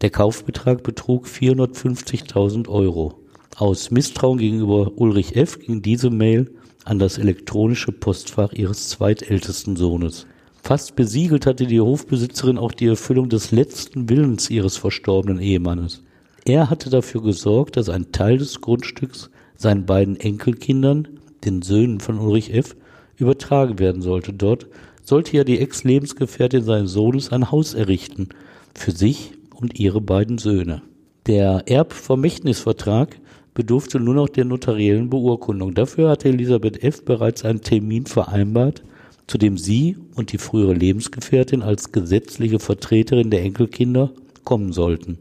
[0.00, 3.18] Der Kaufbetrag betrug 450.000 Euro.
[3.56, 5.58] Aus Misstrauen gegenüber Ulrich F.
[5.58, 6.50] ging diese Mail
[6.84, 10.26] an das elektronische Postfach ihres zweitältesten Sohnes.
[10.64, 16.04] Fast besiegelt hatte die Hofbesitzerin auch die Erfüllung des letzten Willens ihres verstorbenen Ehemannes.
[16.44, 21.08] Er hatte dafür gesorgt, dass ein Teil des Grundstücks seinen beiden Enkelkindern,
[21.44, 22.76] den Söhnen von Ulrich F.,
[23.16, 24.32] übertragen werden sollte.
[24.32, 24.68] Dort
[25.02, 28.28] sollte ja die Ex-Lebensgefährtin seines Sohnes ein Haus errichten,
[28.72, 30.82] für sich und ihre beiden Söhne.
[31.26, 33.20] Der Erbvermächtnisvertrag
[33.52, 35.74] bedurfte nur noch der notariellen Beurkundung.
[35.74, 37.04] Dafür hatte Elisabeth F.
[37.04, 38.82] bereits einen Termin vereinbart,
[39.32, 44.10] zu dem sie und die frühere Lebensgefährtin als gesetzliche Vertreterin der Enkelkinder
[44.44, 45.20] kommen sollten.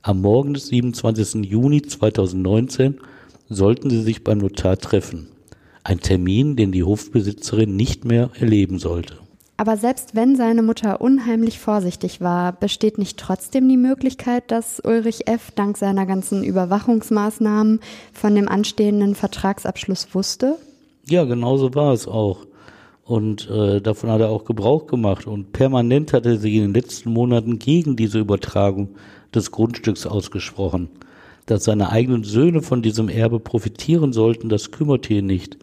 [0.00, 1.44] Am Morgen des 27.
[1.44, 2.98] Juni 2019
[3.50, 5.28] sollten sie sich beim Notar treffen.
[5.84, 9.18] Ein Termin, den die Hofbesitzerin nicht mehr erleben sollte.
[9.58, 15.28] Aber selbst wenn seine Mutter unheimlich vorsichtig war, besteht nicht trotzdem die Möglichkeit, dass Ulrich
[15.28, 15.50] F.
[15.54, 17.80] dank seiner ganzen Überwachungsmaßnahmen
[18.14, 20.56] von dem anstehenden Vertragsabschluss wusste?
[21.06, 22.46] Ja, genau so war es auch.
[23.10, 25.26] Und äh, davon hat er auch Gebrauch gemacht.
[25.26, 28.90] Und permanent hat er sich in den letzten Monaten gegen diese Übertragung
[29.34, 30.90] des Grundstücks ausgesprochen.
[31.44, 35.58] Dass seine eigenen Söhne von diesem Erbe profitieren sollten, das kümmerte ihn nicht.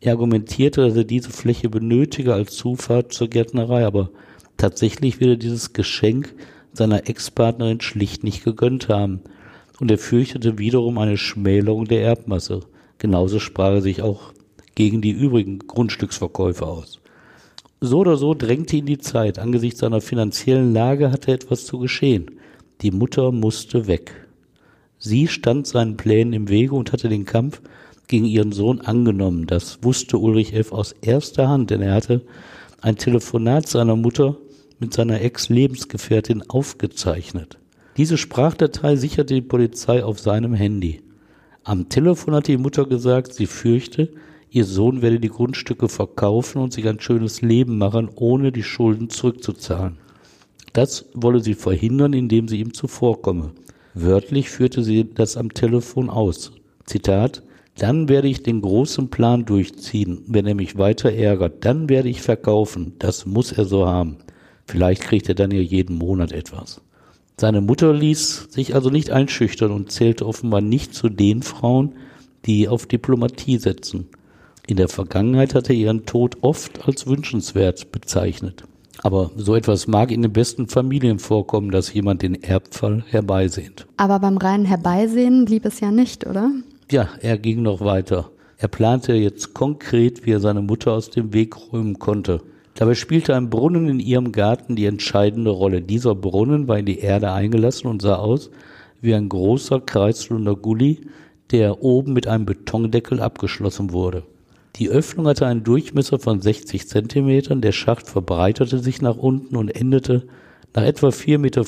[0.00, 4.08] Er argumentierte, dass er diese Fläche benötige als Zufahrt zur Gärtnerei, aber
[4.56, 6.34] tatsächlich würde dieses Geschenk
[6.72, 9.20] seiner Ex-Partnerin schlicht nicht gegönnt haben.
[9.80, 12.60] Und er fürchtete wiederum eine Schmälerung der Erbmasse.
[12.96, 14.32] Genauso sprach er sich auch
[14.76, 17.00] gegen die übrigen Grundstücksverkäufe aus.
[17.80, 19.40] So oder so drängte ihn die Zeit.
[19.40, 22.30] Angesichts seiner finanziellen Lage hatte etwas zu geschehen.
[22.82, 24.28] Die Mutter musste weg.
[24.98, 27.60] Sie stand seinen Plänen im Wege und hatte den Kampf
[28.06, 29.46] gegen ihren Sohn angenommen.
[29.46, 30.72] Das wusste Ulrich F.
[30.72, 32.22] aus erster Hand, denn er hatte
[32.80, 34.36] ein Telefonat seiner Mutter
[34.78, 37.58] mit seiner Ex-Lebensgefährtin aufgezeichnet.
[37.96, 41.02] Diese Sprachdatei sicherte die Polizei auf seinem Handy.
[41.64, 44.10] Am Telefon hatte die Mutter gesagt, sie fürchte,
[44.56, 49.10] ihr Sohn werde die Grundstücke verkaufen und sich ein schönes Leben machen, ohne die Schulden
[49.10, 49.98] zurückzuzahlen.
[50.72, 53.52] Das wolle sie verhindern, indem sie ihm zuvorkomme.
[53.94, 56.52] Wörtlich führte sie das am Telefon aus.
[56.86, 57.42] Zitat
[57.78, 61.64] dann werde ich den großen Plan durchziehen, wenn er mich weiter ärgert.
[61.64, 62.94] Dann werde ich verkaufen.
[62.98, 64.16] Das muss er so haben.
[64.66, 66.80] Vielleicht kriegt er dann ja jeden Monat etwas.
[67.38, 71.96] Seine Mutter ließ sich also nicht einschüchtern und zählte offenbar nicht zu den Frauen,
[72.46, 74.08] die auf Diplomatie setzen.
[74.68, 78.64] In der Vergangenheit hat er ihren Tod oft als wünschenswert bezeichnet.
[79.02, 83.86] Aber so etwas mag in den besten Familien vorkommen, dass jemand den Erbfall herbeisehnt.
[83.96, 86.50] Aber beim reinen Herbeisehen blieb es ja nicht, oder?
[86.90, 88.30] Ja, er ging noch weiter.
[88.58, 92.40] Er plante jetzt konkret, wie er seine Mutter aus dem Weg räumen konnte.
[92.74, 95.80] Dabei spielte ein Brunnen in ihrem Garten die entscheidende Rolle.
[95.80, 98.50] Dieser Brunnen war in die Erde eingelassen und sah aus
[99.00, 101.02] wie ein großer kreisrunder Gully,
[101.52, 104.24] der oben mit einem Betondeckel abgeschlossen wurde.
[104.78, 109.70] Die Öffnung hatte einen Durchmesser von 60 Zentimetern, der Schacht verbreitete sich nach unten und
[109.70, 110.26] endete
[110.74, 111.64] nach etwa 4,50 Meter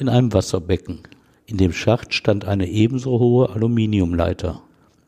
[0.00, 1.02] in einem Wasserbecken.
[1.46, 4.60] In dem Schacht stand eine ebenso hohe Aluminiumleiter.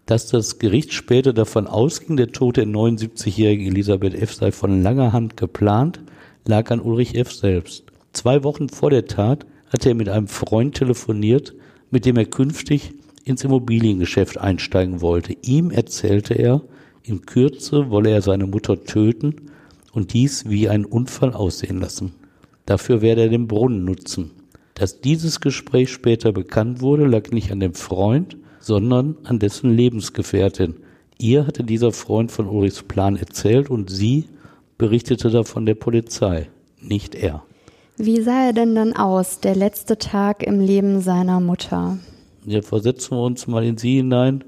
[0.07, 4.35] Dass das Gericht später davon ausging, der Tod der 79-jährigen Elisabeth F.
[4.35, 6.01] sei von langer Hand geplant,
[6.47, 7.33] lag an Ulrich F.
[7.33, 7.85] selbst.
[8.12, 11.55] Zwei Wochen vor der Tat hatte er mit einem Freund telefoniert,
[11.91, 12.93] mit dem er künftig
[13.25, 15.37] ins Immobiliengeschäft einsteigen wollte.
[15.43, 16.62] Ihm erzählte er,
[17.05, 19.51] in Kürze wolle er seine Mutter töten
[19.93, 22.15] und dies wie ein Unfall aussehen lassen.
[22.67, 24.31] Dafür werde er den Brunnen nutzen.
[24.75, 30.77] Dass dieses Gespräch später bekannt wurde, lag nicht an dem Freund, sondern an dessen Lebensgefährtin.
[31.19, 34.27] Ihr hatte dieser Freund von Ulrichs Plan erzählt und sie
[34.79, 36.49] berichtete davon der Polizei,
[36.81, 37.43] nicht er.
[37.97, 41.99] Wie sah er denn dann aus, der letzte Tag im Leben seiner Mutter?
[42.47, 44.43] Ja, versetzen wir uns mal in sie hinein.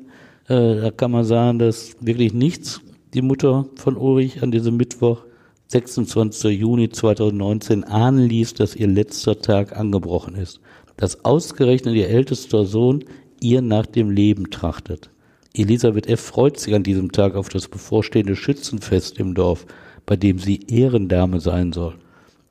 [0.49, 2.81] Äh, da kann man sagen, dass wirklich nichts
[3.15, 5.25] die Mutter von Ulrich an diesem Mittwoch,
[5.69, 6.61] 26.
[6.61, 10.61] Juni 2019, ahnen ließ, dass ihr letzter Tag angebrochen ist.
[10.97, 13.05] Dass ausgerechnet ihr ältester Sohn
[13.41, 15.11] ihr nach dem Leben trachtet.
[15.55, 16.21] Elisabeth F.
[16.21, 19.67] freut sich an diesem Tag auf das bevorstehende Schützenfest im Dorf,
[20.05, 21.95] bei dem sie Ehrendame sein soll.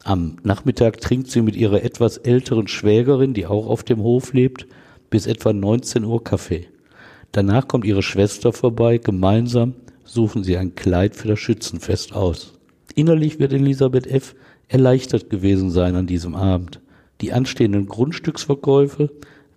[0.03, 4.67] Am Nachmittag trinkt sie mit ihrer etwas älteren Schwägerin, die auch auf dem Hof lebt,
[5.09, 6.67] bis etwa 19 Uhr Kaffee.
[7.33, 9.73] Danach kommt ihre Schwester vorbei, gemeinsam
[10.05, 12.53] suchen sie ein Kleid für das Schützenfest aus.
[12.93, 14.35] Innerlich wird Elisabeth F.
[14.67, 16.79] erleichtert gewesen sein an diesem Abend.
[17.21, 19.09] Die anstehenden Grundstücksverkäufe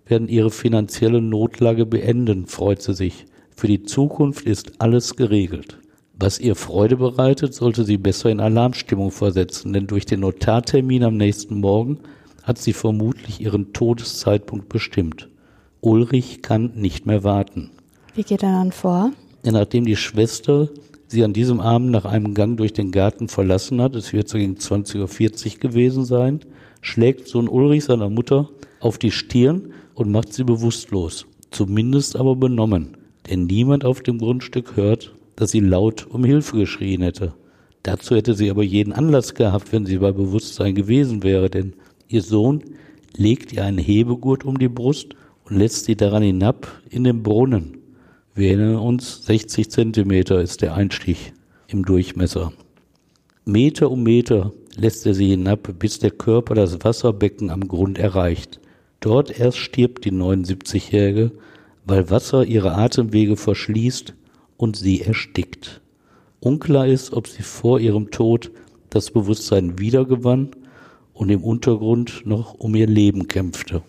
[0.07, 3.27] werden ihre finanzielle Notlage beenden, freut sie sich.
[3.55, 5.77] Für die Zukunft ist alles geregelt.
[6.17, 11.15] Was ihr Freude bereitet, sollte sie besser in Alarmstimmung versetzen, denn durch den Notartermin am
[11.15, 11.99] nächsten Morgen
[12.41, 15.29] hat sie vermutlich ihren Todeszeitpunkt bestimmt.
[15.81, 17.71] Ulrich kann nicht mehr warten.
[18.15, 19.11] Wie geht er dann vor?
[19.43, 20.69] Ja, nachdem die Schwester
[21.07, 24.37] sie an diesem Abend nach einem Gang durch den Garten verlassen hat, es wird so
[24.37, 26.41] gegen 20.40 Uhr gewesen sein,
[26.81, 32.97] schlägt Sohn Ulrich seiner Mutter auf die Stirn und macht sie bewusstlos, zumindest aber benommen,
[33.29, 37.33] denn niemand auf dem Grundstück hört, dass sie laut um Hilfe geschrien hätte.
[37.83, 41.73] Dazu hätte sie aber jeden Anlass gehabt, wenn sie bei Bewusstsein gewesen wäre, denn
[42.09, 42.63] ihr Sohn
[43.15, 45.15] legt ihr einen Hebegurt um die Brust
[45.49, 47.77] und lässt sie daran hinab in den Brunnen.
[48.35, 51.33] Wir erinnern uns, 60 Zentimeter ist der Einstich
[51.67, 52.51] im Durchmesser.
[53.45, 58.59] Meter um Meter lässt er sie hinab, bis der Körper das Wasserbecken am Grund erreicht.
[58.99, 61.31] Dort erst stirbt die 79-Jährige,
[61.85, 64.13] weil Wasser ihre Atemwege verschließt
[64.57, 65.81] und sie erstickt.
[66.39, 68.51] Unklar ist, ob sie vor ihrem Tod
[68.89, 70.51] das Bewusstsein wiedergewann
[71.13, 73.81] und im Untergrund noch um ihr Leben kämpfte.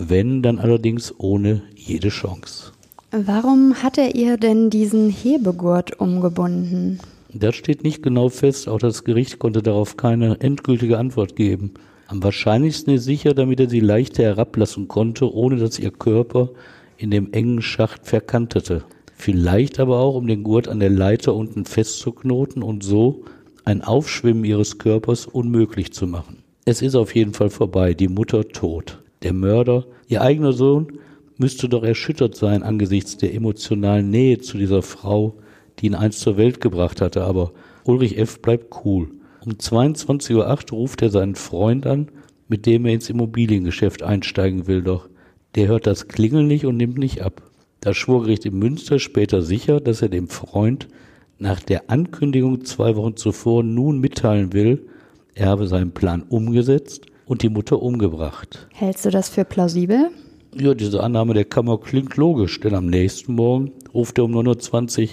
[0.00, 2.72] Wenn, dann allerdings ohne jede Chance.
[3.12, 7.00] Warum hat er ihr denn diesen Hebegurt umgebunden?
[7.32, 11.74] Das steht nicht genau fest, auch das Gericht konnte darauf keine endgültige Antwort geben.
[12.08, 16.50] Am wahrscheinlichsten ist sicher, damit er sie leichter herablassen konnte, ohne dass ihr Körper
[16.96, 18.84] in dem engen Schacht verkantete.
[19.14, 23.24] Vielleicht aber auch, um den Gurt an der Leiter unten festzuknoten und so
[23.64, 26.38] ein Aufschwimmen ihres Körpers unmöglich zu machen.
[26.64, 29.02] Es ist auf jeden Fall vorbei, die Mutter tot.
[29.22, 30.98] Der Mörder, ihr eigener Sohn,
[31.38, 35.36] müsste doch erschüttert sein angesichts der emotionalen Nähe zu dieser Frau,
[35.78, 37.52] die ihn einst zur Welt gebracht hatte, aber
[37.84, 38.42] Ulrich F.
[38.42, 39.08] bleibt cool.
[39.44, 42.08] Um 22.08 Uhr ruft er seinen Freund an,
[42.48, 45.08] mit dem er ins Immobiliengeschäft einsteigen will, doch
[45.54, 47.42] der hört das Klingeln nicht und nimmt nicht ab.
[47.80, 50.88] Das Schwurgericht in Münster später sicher, dass er dem Freund
[51.38, 54.86] nach der Ankündigung zwei Wochen zuvor nun mitteilen will,
[55.34, 58.66] er habe seinen Plan umgesetzt und die Mutter umgebracht.
[58.72, 60.10] Hältst du das für plausibel?
[60.52, 65.02] Ja, diese Annahme der Kammer klingt logisch, denn am nächsten Morgen ruft er um 9.20
[65.02, 65.08] Uhr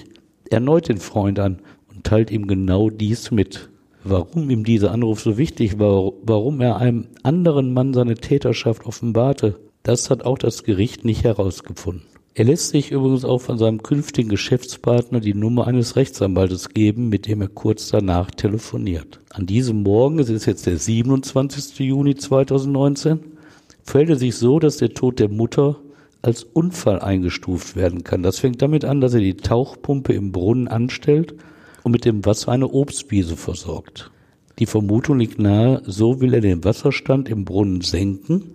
[0.50, 1.62] erneut den Freund an
[1.94, 3.70] und teilt ihm genau dies mit.
[4.04, 9.60] Warum ihm dieser Anruf so wichtig war, warum er einem anderen Mann seine Täterschaft offenbarte,
[9.84, 12.17] das hat auch das Gericht nicht herausgefunden.
[12.38, 17.26] Er lässt sich übrigens auch von seinem künftigen Geschäftspartner die Nummer eines Rechtsanwaltes geben, mit
[17.26, 19.22] dem er kurz danach telefoniert.
[19.32, 21.80] An diesem Morgen, es ist jetzt der 27.
[21.80, 23.22] Juni 2019,
[23.84, 25.78] fällt es sich so, dass der Tod der Mutter
[26.22, 28.22] als Unfall eingestuft werden kann.
[28.22, 31.34] Das fängt damit an, dass er die Tauchpumpe im Brunnen anstellt
[31.82, 34.12] und mit dem Wasser eine Obstwiese versorgt.
[34.60, 38.52] Die Vermutung liegt nahe, so will er den Wasserstand im Brunnen senken,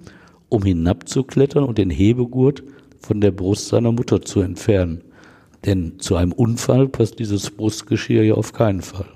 [0.49, 2.62] um hinabzuklettern und den Hebegurt
[3.03, 5.03] von der Brust seiner Mutter zu entfernen.
[5.65, 9.07] Denn zu einem Unfall passt dieses Brustgeschirr ja auf keinen Fall.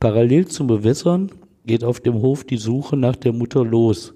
[0.00, 1.30] Parallel zum Bewässern
[1.64, 4.14] geht auf dem Hof die Suche nach der Mutter los,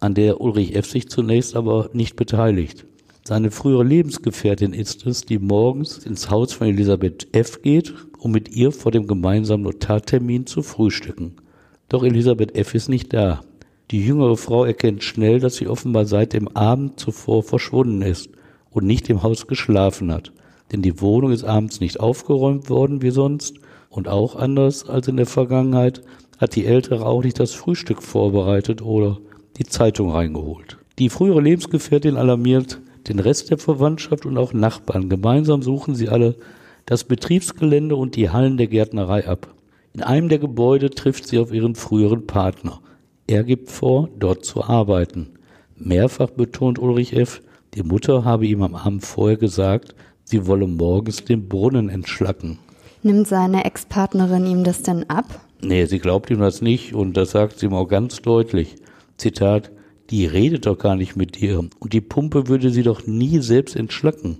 [0.00, 0.86] an der Ulrich F.
[0.86, 2.86] sich zunächst aber nicht beteiligt.
[3.24, 7.60] Seine frühere Lebensgefährtin ist es, die morgens ins Haus von Elisabeth F.
[7.60, 11.34] geht, um mit ihr vor dem gemeinsamen Notartermin zu frühstücken.
[11.88, 12.74] Doch Elisabeth F.
[12.74, 13.40] ist nicht da.
[13.90, 18.30] Die jüngere Frau erkennt schnell, dass sie offenbar seit dem Abend zuvor verschwunden ist
[18.76, 20.32] und nicht im Haus geschlafen hat.
[20.70, 23.54] Denn die Wohnung ist abends nicht aufgeräumt worden wie sonst
[23.88, 26.02] und auch anders als in der Vergangenheit
[26.36, 29.18] hat die Ältere auch nicht das Frühstück vorbereitet oder
[29.56, 30.76] die Zeitung reingeholt.
[30.98, 35.08] Die frühere Lebensgefährtin alarmiert den Rest der Verwandtschaft und auch Nachbarn.
[35.08, 36.34] Gemeinsam suchen sie alle
[36.84, 39.54] das Betriebsgelände und die Hallen der Gärtnerei ab.
[39.94, 42.80] In einem der Gebäude trifft sie auf ihren früheren Partner.
[43.26, 45.30] Er gibt vor, dort zu arbeiten.
[45.78, 47.40] Mehrfach betont Ulrich F.,
[47.76, 52.58] die Mutter habe ihm am Abend vorher gesagt, sie wolle morgens den Brunnen entschlacken.
[53.02, 55.26] Nimmt seine Ex-Partnerin ihm das denn ab?
[55.60, 58.76] Nee, sie glaubt ihm das nicht und das sagt sie ihm auch ganz deutlich.
[59.18, 59.70] Zitat,
[60.08, 63.76] die redet doch gar nicht mit dir und die Pumpe würde sie doch nie selbst
[63.76, 64.38] entschlacken.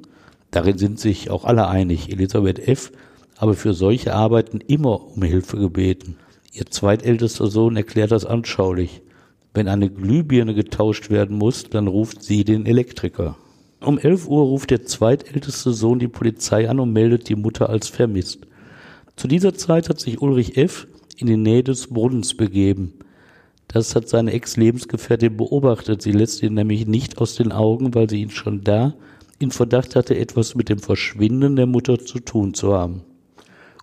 [0.51, 2.11] Darin sind sich auch alle einig.
[2.11, 2.91] Elisabeth F.
[3.37, 6.17] habe für solche Arbeiten immer um Hilfe gebeten.
[6.53, 9.03] Ihr zweitältester Sohn erklärt das anschaulich.
[9.57, 13.39] Wenn eine Glühbirne getauscht werden muss, dann ruft sie den Elektriker.
[13.81, 17.89] Um 11 Uhr ruft der zweitälteste Sohn die Polizei an und meldet die Mutter als
[17.89, 18.47] vermisst.
[19.17, 20.87] Zu dieser Zeit hat sich Ulrich F.
[21.17, 22.93] in die Nähe des Brunnens begeben.
[23.67, 26.03] Das hat seine Ex-Lebensgefährtin beobachtet.
[26.03, 28.93] Sie lässt ihn nämlich nicht aus den Augen, weil sie ihn schon da
[29.39, 33.05] in Verdacht hatte, etwas mit dem Verschwinden der Mutter zu tun zu haben.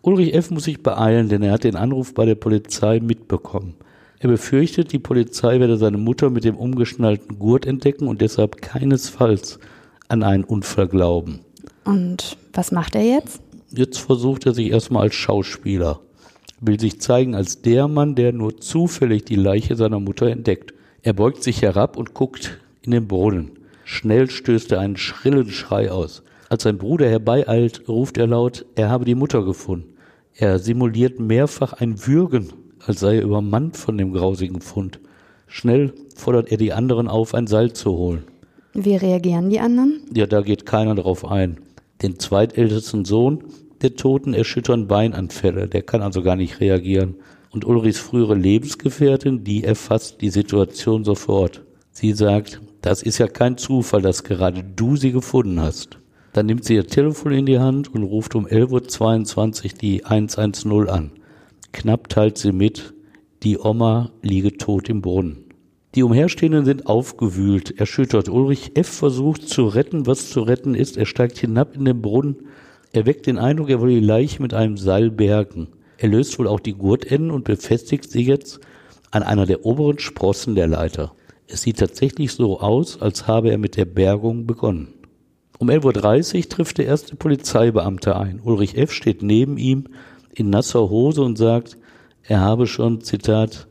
[0.04, 0.52] Ulrich F.
[0.52, 3.74] muss sich beeilen, denn er hat den Anruf bei der Polizei mitbekommen.
[4.24, 9.60] Er befürchtet, die Polizei werde seine Mutter mit dem umgeschnallten Gurt entdecken und deshalb keinesfalls
[10.08, 11.42] an einen Unfall glauben.
[11.84, 13.42] Und was macht er jetzt?
[13.70, 16.00] Jetzt versucht er sich erstmal als Schauspieler
[16.66, 20.74] will sich zeigen als der Mann, der nur zufällig die Leiche seiner Mutter entdeckt.
[21.02, 23.52] Er beugt sich herab und guckt in den Brunnen.
[23.84, 26.24] Schnell stößt er einen schrillen Schrei aus.
[26.50, 29.94] Als sein Bruder herbeieilt, ruft er laut, er habe die Mutter gefunden.
[30.36, 32.54] Er simuliert mehrfach ein Würgen,
[32.86, 35.00] als sei er übermannt von dem grausigen Fund.
[35.48, 38.24] Schnell fordert er die anderen auf, ein Seil zu holen.
[38.74, 40.02] Wie reagieren die anderen?
[40.14, 41.60] Ja, da geht keiner drauf ein.
[42.02, 43.44] Den zweitältesten Sohn
[43.82, 47.16] der Toten erschüttern Beinanfälle, der kann also gar nicht reagieren.
[47.52, 51.62] Und Ulrichs frühere Lebensgefährtin, die erfasst die Situation sofort.
[51.92, 56.00] Sie sagt, das ist ja kein Zufall, dass gerade du sie gefunden hast.
[56.34, 60.90] Dann nimmt sie ihr Telefon in die Hand und ruft um 11.22 Uhr die 110
[60.90, 61.12] an.
[61.74, 62.94] Knapp teilt sie mit,
[63.44, 65.44] die Oma liege tot im Brunnen.
[65.96, 68.30] Die Umherstehenden sind aufgewühlt, erschüttert.
[68.30, 68.88] Ulrich F.
[68.88, 70.98] versucht zu retten, was zu retten ist.
[70.98, 72.48] Er steigt hinab in den Brunnen
[72.96, 75.68] er weckt den Eindruck, er wolle die Leiche mit einem Seil bergen.
[75.98, 78.60] Er löst wohl auch die Gurtenden und befestigt sie jetzt
[79.10, 81.16] an einer der oberen Sprossen der Leiter.
[81.48, 84.94] Es sieht tatsächlich so aus, als habe er mit der Bergung begonnen.
[85.58, 88.40] Um 11.30 Uhr trifft der erste Polizeibeamte ein.
[88.44, 88.92] Ulrich F.
[88.92, 89.88] steht neben ihm
[90.36, 91.78] in nasser Hose und sagt,
[92.24, 93.68] er habe schon, Zitat,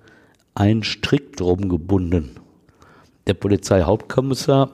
[0.55, 2.31] einen Strick drum gebunden.
[3.27, 4.71] Der Polizeihauptkommissar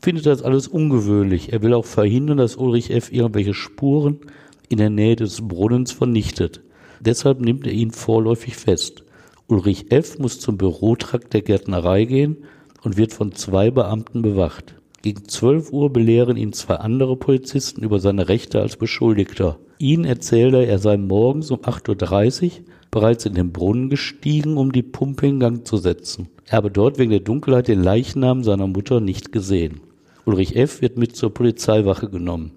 [0.00, 1.52] findet das alles ungewöhnlich.
[1.52, 3.10] Er will auch verhindern, dass Ulrich F.
[3.12, 4.20] irgendwelche Spuren
[4.68, 6.60] in der Nähe des Brunnens vernichtet.
[7.00, 9.04] Deshalb nimmt er ihn vorläufig fest.
[9.48, 10.18] Ulrich F.
[10.18, 12.38] muss zum Bürotrakt der Gärtnerei gehen
[12.82, 14.74] und wird von zwei Beamten bewacht.
[15.02, 19.58] Gegen 12 Uhr belehren ihn zwei andere Polizisten über seine Rechte als Beschuldigter.
[19.78, 22.50] Ihnen erzählt er, er sei morgens um 8.30 Uhr
[22.90, 26.28] bereits in den Brunnen gestiegen, um die Pumpe in Gang zu setzen.
[26.46, 29.80] Er habe dort wegen der Dunkelheit den Leichnam seiner Mutter nicht gesehen.
[30.24, 30.80] Ulrich F.
[30.80, 32.52] wird mit zur Polizeiwache genommen.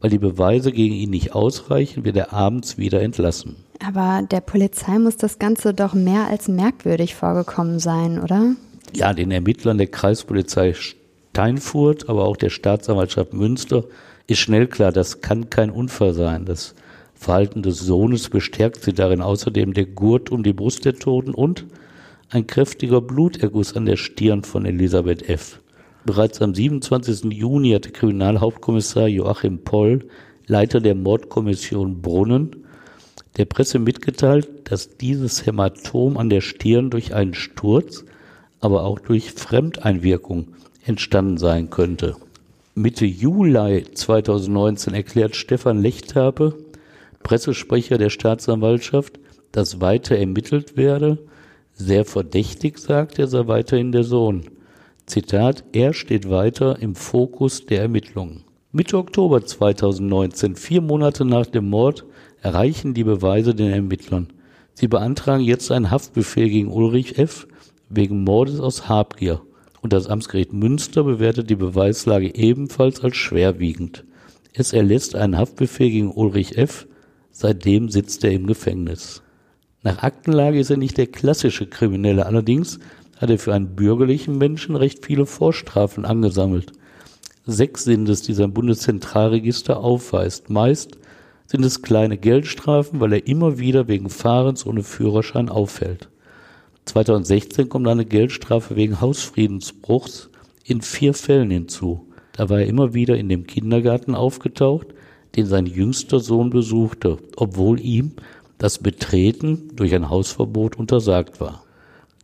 [0.00, 3.56] Weil die Beweise gegen ihn nicht ausreichen, wird er abends wieder entlassen.
[3.84, 8.54] Aber der Polizei muss das Ganze doch mehr als merkwürdig vorgekommen sein, oder?
[8.94, 13.84] Ja, den Ermittlern der Kreispolizei Steinfurt, aber auch der Staatsanwaltschaft Münster
[14.28, 16.44] ist schnell klar, das kann kein Unfall sein.
[16.44, 16.74] Das
[17.14, 21.66] Verhalten des Sohnes bestärkt sie darin außerdem der Gurt um die Brust der Toten und
[22.28, 25.60] ein kräftiger Bluterguss an der Stirn von Elisabeth F.
[26.04, 27.32] Bereits am 27.
[27.32, 30.06] Juni hatte Kriminalhauptkommissar Joachim Poll,
[30.46, 32.64] Leiter der Mordkommission Brunnen,
[33.38, 38.04] der Presse mitgeteilt, dass dieses Hämatom an der Stirn durch einen Sturz,
[38.60, 40.48] aber auch durch Fremdeinwirkung
[40.84, 42.16] entstanden sein könnte.
[42.78, 46.54] Mitte Juli 2019 erklärt Stefan Lechtape,
[47.24, 49.18] Pressesprecher der Staatsanwaltschaft,
[49.50, 51.18] dass weiter ermittelt werde
[51.74, 54.44] Sehr verdächtig, sagt er, sei weiterhin der Sohn.
[55.06, 58.44] Zitat, er steht weiter im Fokus der Ermittlungen.
[58.70, 62.04] Mitte Oktober 2019, vier Monate nach dem Mord,
[62.42, 64.28] erreichen die Beweise den Ermittlern.
[64.74, 67.48] Sie beantragen jetzt einen Haftbefehl gegen Ulrich F.
[67.88, 69.40] wegen Mordes aus Habgier.
[69.80, 74.04] Und das Amtsgericht Münster bewertet die Beweislage ebenfalls als schwerwiegend.
[74.52, 76.86] Es erlässt einen Haftbefehl gegen Ulrich F.
[77.30, 79.22] Seitdem sitzt er im Gefängnis.
[79.82, 82.80] Nach Aktenlage ist er nicht der klassische Kriminelle, allerdings
[83.16, 86.72] hat er für einen bürgerlichen Menschen recht viele Vorstrafen angesammelt.
[87.46, 90.50] Sechs sind es, die sein Bundeszentralregister aufweist.
[90.50, 90.98] Meist
[91.46, 96.10] sind es kleine Geldstrafen, weil er immer wieder wegen Fahrens ohne Führerschein auffällt.
[96.88, 100.30] 2016 kommt eine Geldstrafe wegen Hausfriedensbruchs
[100.64, 102.06] in vier Fällen hinzu.
[102.32, 104.88] Da war er immer wieder in dem Kindergarten aufgetaucht,
[105.36, 108.12] den sein jüngster Sohn besuchte, obwohl ihm
[108.56, 111.62] das Betreten durch ein Hausverbot untersagt war.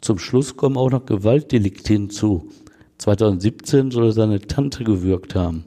[0.01, 2.49] Zum Schluss kommen auch noch Gewaltdelikte hinzu.
[2.99, 5.65] 2017 soll er seine Tante gewürgt haben.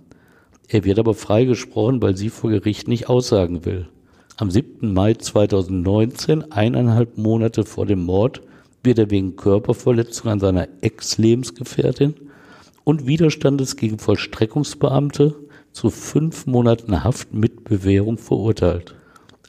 [0.68, 3.88] Er wird aber freigesprochen, weil sie vor Gericht nicht aussagen will.
[4.38, 4.92] Am 7.
[4.92, 8.42] Mai 2019, eineinhalb Monate vor dem Mord,
[8.84, 12.16] wird er wegen Körperverletzung an seiner Ex-Lebensgefährtin
[12.84, 15.36] und Widerstandes gegen Vollstreckungsbeamte
[15.72, 18.96] zu fünf Monaten Haft mit Bewährung verurteilt.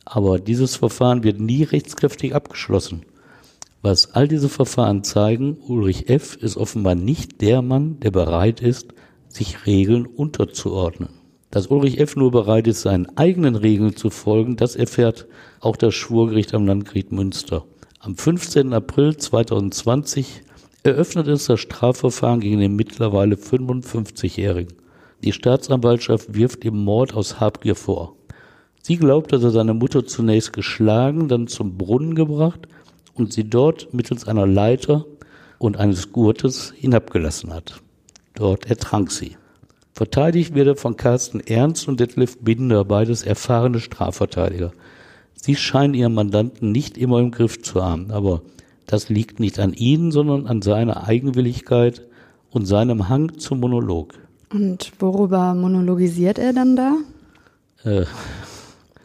[0.05, 3.03] Aber dieses Verfahren wird nie rechtskräftig abgeschlossen.
[3.81, 6.37] Was all diese Verfahren zeigen, Ulrich F.
[6.37, 8.89] ist offenbar nicht der Mann, der bereit ist,
[9.29, 11.11] sich Regeln unterzuordnen.
[11.51, 12.17] Dass Ulrich F.
[12.17, 15.29] nur bereit ist, seinen eigenen Regeln zu folgen, das erfährt
[15.61, 17.65] auch das Schwurgericht am Landgericht Münster.
[18.01, 18.73] Am 15.
[18.75, 20.43] April 2020
[20.85, 24.73] eröffnet es das Strafverfahren gegen den mittlerweile 55-Jährigen.
[25.25, 28.15] Die Staatsanwaltschaft wirft ihm Mord aus Habgier vor.
[28.83, 32.69] Sie glaubt, dass er seine Mutter zunächst geschlagen, dann zum Brunnen gebracht
[33.15, 35.05] und sie dort mittels einer Leiter
[35.59, 37.83] und eines Gurtes hinabgelassen hat.
[38.35, 39.37] Dort ertrank sie.
[39.93, 44.71] Verteidigt wird er von Carsten Ernst und Detlef Binder, beides erfahrene Strafverteidiger.
[45.41, 48.43] Sie scheinen ihren Mandanten nicht immer im Griff zu haben, aber
[48.87, 52.03] das liegt nicht an ihnen, sondern an seiner Eigenwilligkeit
[52.51, 54.15] und seinem Hang zum Monolog.
[54.53, 56.97] Und worüber monologisiert er dann da?
[57.85, 58.03] Äh,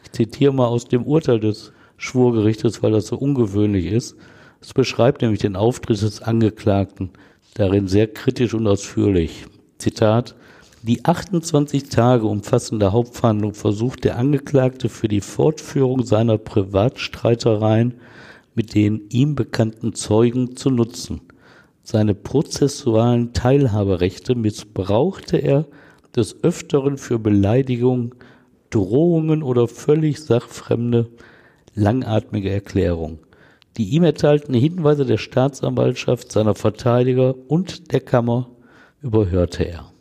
[0.04, 4.16] ich zitiere mal aus dem Urteil des Schwurgerichtes, weil das so ungewöhnlich ist.
[4.60, 7.10] Es beschreibt nämlich den Auftritt des Angeklagten
[7.54, 9.46] darin sehr kritisch und ausführlich.
[9.78, 10.34] Zitat
[10.86, 17.94] Die 28 Tage umfassende Hauptverhandlung versucht der Angeklagte für die Fortführung seiner Privatstreitereien
[18.54, 21.22] mit den ihm bekannten Zeugen zu nutzen.
[21.82, 25.64] Seine prozessualen Teilhaberechte missbrauchte er
[26.14, 28.14] des Öfteren für Beleidigungen,
[28.68, 31.08] Drohungen oder völlig sachfremde,
[31.74, 33.20] langatmige Erklärungen.
[33.78, 38.50] Die ihm erteilten Hinweise der Staatsanwaltschaft, seiner Verteidiger und der Kammer
[39.00, 39.93] überhörte er.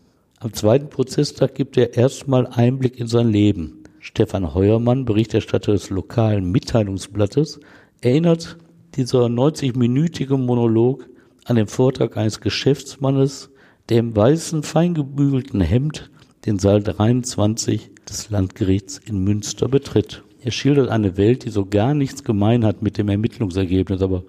[0.44, 3.86] Am zweiten Prozesstag gibt er erstmal Einblick in sein Leben.
[4.00, 7.62] Stefan Heuermann, Berichterstatter des lokalen Mitteilungsblattes,
[8.02, 8.58] erinnert
[8.96, 11.08] dieser 90-minütige Monolog
[11.46, 13.52] an den Vortrag eines Geschäftsmannes,
[13.88, 16.12] der im weißen, feingebügelten Hemd
[16.46, 20.24] den Saal 23 des Landgerichts in Münster betritt.
[20.42, 24.26] Er schildert eine Welt, die so gar nichts gemein hat mit dem Ermittlungsergebnis, aber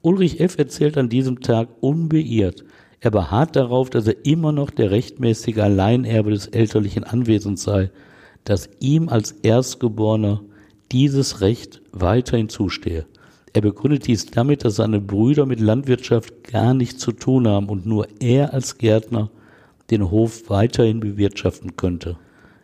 [0.00, 0.56] Ulrich F.
[0.56, 2.64] erzählt an diesem Tag unbeirrt.
[3.00, 7.90] Er beharrt darauf, dass er immer noch der rechtmäßige Alleinerbe des elterlichen Anwesens sei,
[8.44, 10.42] dass ihm als Erstgeborener
[10.90, 13.06] dieses Recht weiterhin zustehe.
[13.52, 17.86] Er begründet dies damit, dass seine Brüder mit Landwirtschaft gar nichts zu tun haben und
[17.86, 19.30] nur er als Gärtner
[19.90, 22.18] den Hof weiterhin bewirtschaften könnte.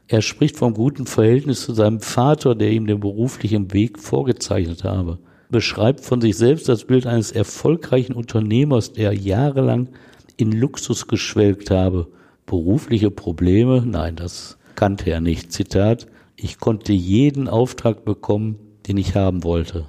[0.08, 5.18] Er spricht vom guten Verhältnis zu seinem Vater, der ihm den beruflichen Weg vorgezeichnet habe.
[5.48, 9.88] Beschreibt von sich selbst das Bild eines erfolgreichen Unternehmers, der jahrelang
[10.36, 12.08] in Luxus geschwelgt habe.
[12.46, 13.82] Berufliche Probleme?
[13.86, 15.52] Nein, das kannte er nicht.
[15.52, 16.06] Zitat,
[16.36, 19.86] ich konnte jeden Auftrag bekommen, den ich haben wollte.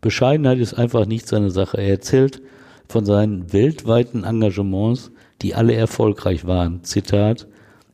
[0.00, 1.78] Bescheidenheit ist einfach nicht seine Sache.
[1.78, 2.40] Er erzählt
[2.88, 5.10] von seinen weltweiten Engagements,
[5.42, 6.84] die alle erfolgreich waren.
[6.84, 7.46] Zitat,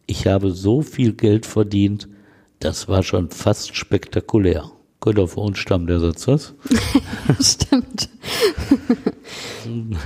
[0.07, 2.09] ich habe so viel Geld verdient,
[2.61, 4.71] das war schon fast spektakulär.
[5.01, 6.55] Könnte auch für uns stammen, der Satz, was?
[7.41, 8.09] Stimmt.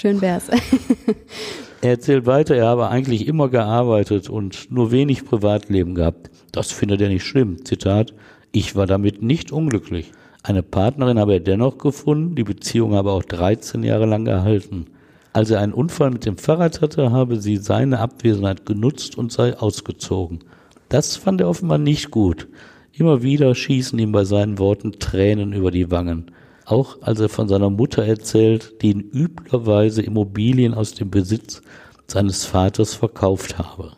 [0.00, 0.48] Schön wär's.
[1.80, 6.30] er erzählt weiter, er habe eigentlich immer gearbeitet und nur wenig Privatleben gehabt.
[6.52, 7.64] Das findet er nicht schlimm.
[7.64, 8.14] Zitat,
[8.52, 10.12] ich war damit nicht unglücklich.
[10.44, 14.86] Eine Partnerin habe er dennoch gefunden, die Beziehung habe auch 13 Jahre lang gehalten.
[15.32, 19.58] Als er einen Unfall mit dem Fahrrad hatte, habe sie seine Abwesenheit genutzt und sei
[19.58, 20.44] ausgezogen.
[20.90, 22.46] Das fand er offenbar nicht gut.
[22.92, 26.30] Immer wieder schießen ihm bei seinen Worten Tränen über die Wangen.
[26.70, 31.62] Auch als er von seiner Mutter erzählt, die ihn üblerweise Immobilien aus dem Besitz
[32.06, 33.92] seines Vaters verkauft habe.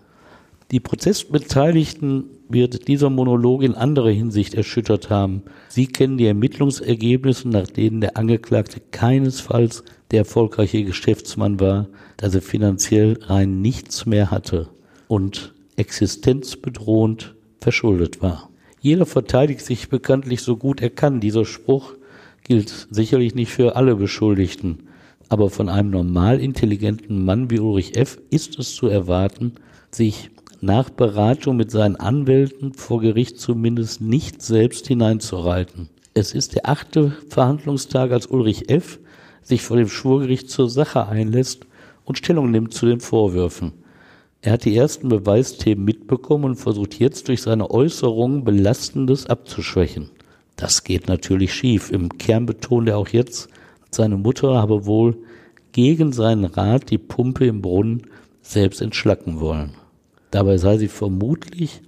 [0.70, 5.42] Die Prozessbeteiligten wird dieser Monolog in anderer Hinsicht erschüttert haben.
[5.68, 12.42] Sie kennen die Ermittlungsergebnisse, nach denen der Angeklagte keinesfalls der erfolgreiche Geschäftsmann war, dass er
[12.42, 14.68] finanziell rein nichts mehr hatte
[15.08, 18.50] und existenzbedrohend verschuldet war.
[18.80, 21.20] Jeder verteidigt sich bekanntlich so gut er kann.
[21.20, 21.94] Dieser Spruch
[22.50, 24.88] gilt sicherlich nicht für alle Beschuldigten.
[25.28, 28.18] Aber von einem normal intelligenten Mann wie Ulrich F.
[28.30, 29.52] ist es zu erwarten,
[29.92, 30.30] sich
[30.60, 35.90] nach Beratung mit seinen Anwälten vor Gericht zumindest nicht selbst hineinzureiten.
[36.12, 38.98] Es ist der achte Verhandlungstag, als Ulrich F.
[39.44, 41.66] sich vor dem Schwurgericht zur Sache einlässt
[42.04, 43.74] und Stellung nimmt zu den Vorwürfen.
[44.42, 50.10] Er hat die ersten Beweisthemen mitbekommen und versucht jetzt durch seine Äußerungen Belastendes abzuschwächen.
[50.56, 51.90] Das geht natürlich schief.
[51.90, 53.48] Im Kern betont er auch jetzt,
[53.90, 55.16] seine Mutter habe wohl
[55.72, 58.06] gegen seinen Rat die Pumpe im Brunnen
[58.42, 59.74] selbst entschlacken wollen.
[60.30, 61.80] Dabei sei sie vermutlich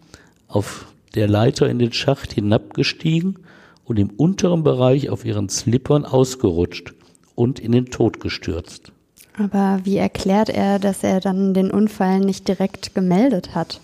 [0.49, 3.39] auf der Leiter in den Schacht hinabgestiegen
[3.85, 6.95] und im unteren Bereich auf ihren Slippern ausgerutscht
[7.35, 8.93] und in den Tod gestürzt.
[9.39, 13.81] Aber wie erklärt er, dass er dann den Unfall nicht direkt gemeldet hat?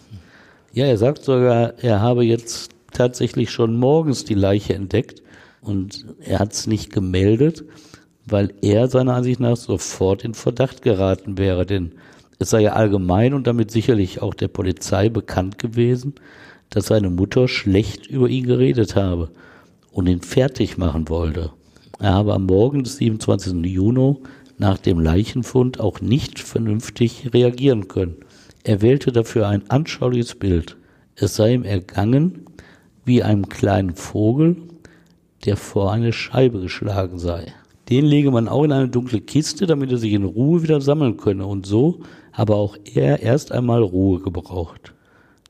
[0.73, 5.23] Ja, er sagt sogar, er habe jetzt tatsächlich schon morgens die Leiche entdeckt
[5.61, 7.65] und er hat es nicht gemeldet,
[8.27, 11.93] weil er seiner Ansicht nach sofort in Verdacht geraten wäre, denn
[12.39, 16.15] es sei ja allgemein und damit sicherlich auch der Polizei bekannt gewesen,
[16.71, 19.31] dass seine Mutter schlecht über ihn geredet habe
[19.91, 21.51] und ihn fertig machen wollte.
[21.99, 23.65] Er habe am Morgen des 27.
[23.65, 24.17] Juni
[24.59, 28.17] nach dem Leichenfund auch nicht vernünftig reagieren können.
[28.63, 30.77] Er wählte dafür ein anschauliches Bild.
[31.17, 32.48] Es sei ihm ergangen
[33.09, 34.57] wie einem kleinen Vogel,
[35.45, 37.53] der vor eine Scheibe geschlagen sei.
[37.89, 41.17] Den lege man auch in eine dunkle Kiste, damit er sich in Ruhe wieder sammeln
[41.17, 41.47] könne.
[41.47, 42.01] Und so
[42.33, 44.93] habe auch er erst einmal Ruhe gebraucht.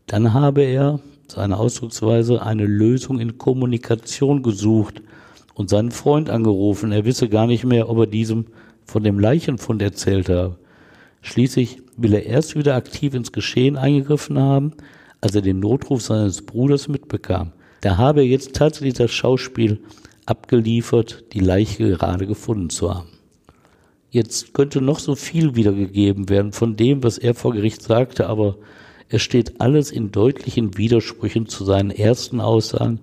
[0.06, 5.02] Dann habe er, seine Ausdrucksweise, eine Lösung in Kommunikation gesucht
[5.54, 6.92] und seinen Freund angerufen.
[6.92, 8.46] Er wisse gar nicht mehr, ob er diesem
[8.84, 10.56] von dem Leichenfund erzählt habe.
[11.20, 14.72] Schließlich will er erst wieder aktiv ins Geschehen eingegriffen haben,
[15.20, 17.52] als er den Notruf seines Bruders mitbekam.
[17.80, 19.80] Da habe er jetzt tatsächlich das Schauspiel
[20.26, 23.08] abgeliefert, die Leiche gerade gefunden zu haben.
[24.10, 28.56] Jetzt könnte noch so viel wiedergegeben werden von dem, was er vor Gericht sagte, aber
[29.10, 33.00] es steht alles in deutlichen Widersprüchen zu seinen ersten Aussagen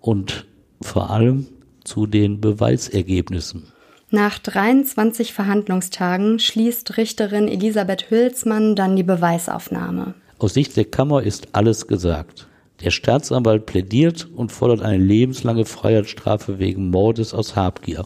[0.00, 0.46] und
[0.80, 1.46] vor allem
[1.84, 3.64] zu den Beweisergebnissen.
[4.10, 10.14] Nach 23 Verhandlungstagen schließt Richterin Elisabeth Hülsmann dann die Beweisaufnahme.
[10.38, 12.46] Aus Sicht der Kammer ist alles gesagt.
[12.84, 18.04] Der Staatsanwalt plädiert und fordert eine lebenslange Freiheitsstrafe wegen Mordes aus Habgier.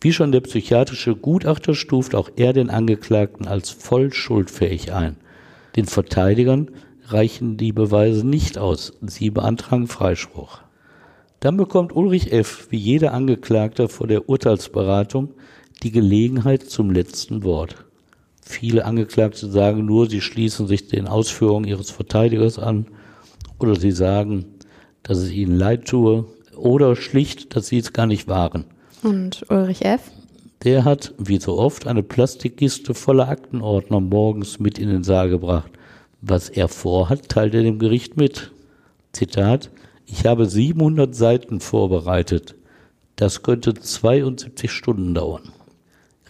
[0.00, 5.16] Wie schon der psychiatrische Gutachter stuft auch er den Angeklagten als voll schuldfähig ein.
[5.74, 6.70] Den Verteidigern
[7.06, 8.92] reichen die Beweise nicht aus.
[9.00, 10.60] Sie beantragen Freispruch.
[11.40, 15.34] Dann bekommt Ulrich F., wie jeder Angeklagter vor der Urteilsberatung,
[15.82, 17.85] die Gelegenheit zum letzten Wort.
[18.48, 22.86] Viele Angeklagte sagen nur, sie schließen sich den Ausführungen ihres Verteidigers an
[23.58, 24.46] oder sie sagen,
[25.02, 26.26] dass es ihnen leid tue
[26.56, 28.64] oder schlicht, dass sie es gar nicht waren.
[29.02, 30.12] Und Ulrich F.?
[30.62, 35.72] Der hat, wie so oft, eine Plastikkiste voller Aktenordner morgens mit in den Saal gebracht.
[36.22, 38.52] Was er vorhat, teilt er dem Gericht mit.
[39.12, 39.70] Zitat,
[40.06, 42.54] ich habe 700 Seiten vorbereitet.
[43.16, 45.52] Das könnte 72 Stunden dauern.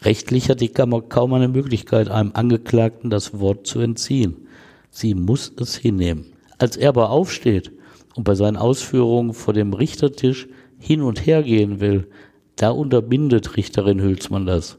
[0.03, 4.49] Rechtlich hat die Kammer kaum eine Möglichkeit, einem Angeklagten das Wort zu entziehen.
[4.91, 6.27] Sie muss es hinnehmen.
[6.59, 7.73] Als er aber aufsteht
[8.15, 12.09] und bei seinen Ausführungen vor dem Richtertisch hin und her gehen will,
[12.57, 14.79] da unterbindet Richterin Hülsmann das.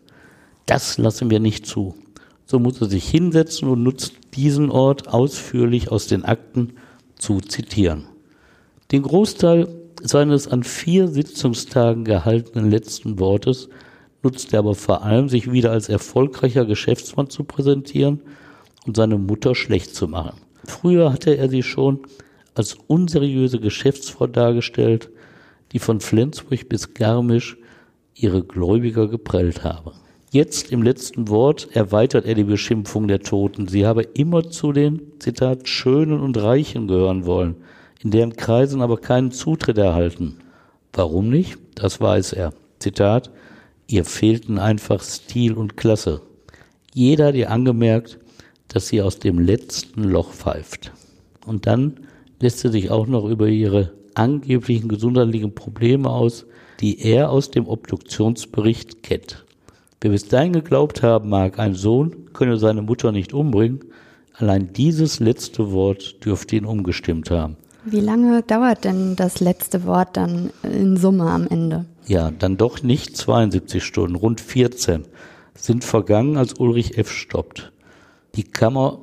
[0.65, 1.95] Das lassen wir nicht zu.
[2.45, 6.73] So muss er sich hinsetzen und nutzt diesen Ort ausführlich aus den Akten
[7.15, 8.05] zu zitieren.
[8.91, 9.67] Den Großteil
[10.01, 13.69] seines an vier Sitzungstagen gehaltenen letzten Wortes
[14.23, 18.21] nutzt er aber vor allem, sich wieder als erfolgreicher Geschäftsmann zu präsentieren
[18.85, 20.39] und seine Mutter schlecht zu machen.
[20.65, 21.99] Früher hatte er sie schon
[22.55, 25.09] als unseriöse Geschäftsfrau dargestellt,
[25.71, 27.57] die von Flensburg bis Garmisch
[28.15, 29.93] ihre Gläubiger geprellt habe.
[30.31, 33.67] Jetzt im letzten Wort erweitert er die Beschimpfung der Toten.
[33.67, 37.55] Sie habe immer zu den, Zitat, Schönen und Reichen gehören wollen,
[38.03, 40.39] in deren Kreisen aber keinen Zutritt erhalten.
[40.91, 41.57] Warum nicht?
[41.75, 42.53] Das weiß er.
[42.79, 43.31] Zitat,
[43.87, 46.21] ihr fehlten einfach Stil und Klasse.
[46.93, 48.19] Jeder hat ihr angemerkt,
[48.67, 50.91] dass sie aus dem letzten Loch pfeift.
[51.45, 52.01] Und dann
[52.39, 56.45] lässt sie sich auch noch über ihre angeblichen gesundheitlichen Probleme aus,
[56.79, 59.45] die er aus dem Obduktionsbericht kennt.
[60.01, 63.79] Wer bis dahin geglaubt haben mag, ein Sohn könne seine Mutter nicht umbringen,
[64.33, 67.57] allein dieses letzte Wort dürfte ihn umgestimmt haben.
[67.89, 71.85] Wie lange dauert denn das letzte Wort dann in Summe am Ende?
[72.05, 75.05] Ja, dann doch nicht 72 Stunden, rund 14
[75.55, 77.09] sind vergangen, als Ulrich F.
[77.09, 77.71] stoppt.
[78.35, 78.99] Die Kammer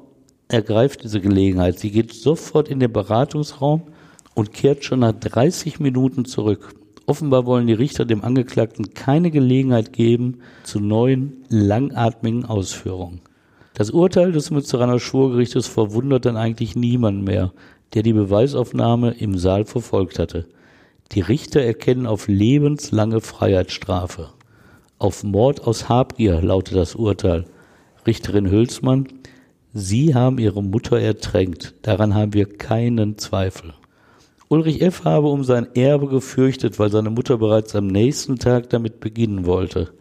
[0.49, 1.79] ergreift diese Gelegenheit.
[1.79, 3.85] Sie geht sofort in den Beratungsraum
[4.35, 6.75] und kehrt schon nach 30 Minuten zurück.
[7.07, 13.23] Offenbar wollen die Richter dem Angeklagten keine Gelegenheit geben zu neuen, langatmigen Ausführungen.
[13.73, 17.53] Das Urteil des Münsteraner Schwurgerichtes verwundert dann eigentlich niemand mehr,
[17.95, 20.47] der die Beweisaufnahme im Saal verfolgt hatte.
[21.13, 24.31] Die Richter erkennen auf lebenslange Freiheitsstrafe.
[24.99, 27.45] Auf Mord aus Habgier lautet das Urteil.
[28.07, 29.09] Richterin Hülsmann,
[29.73, 31.75] Sie haben Ihre Mutter ertränkt.
[31.83, 33.75] Daran haben wir keinen Zweifel.
[34.49, 35.05] Ulrich F.
[35.05, 39.93] habe um sein Erbe gefürchtet, weil seine Mutter bereits am nächsten Tag damit beginnen wollte,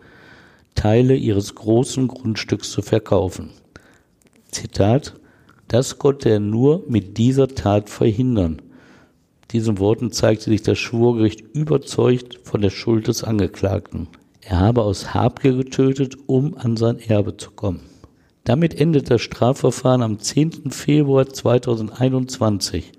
[0.75, 3.49] Teile ihres großen Grundstücks zu verkaufen.
[4.51, 5.15] Zitat,
[5.73, 8.61] das konnte er nur mit dieser Tat verhindern.
[9.49, 14.07] Diesen Worten zeigte sich das Schwurgericht überzeugt von der Schuld des Angeklagten.
[14.41, 17.79] Er habe aus Habgier getötet, um an sein Erbe zu kommen.
[18.43, 20.69] Damit endet das Strafverfahren am 10.
[20.69, 22.91] Februar 2021,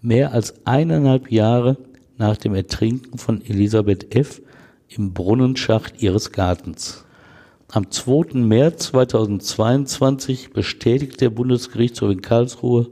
[0.00, 1.76] mehr als eineinhalb Jahre
[2.16, 4.40] nach dem Ertrinken von Elisabeth F.
[4.88, 7.04] im Brunnenschacht ihres Gartens.
[7.68, 8.38] Am 2.
[8.38, 12.86] März 2022 bestätigt der Bundesgerichtshof in Karlsruhe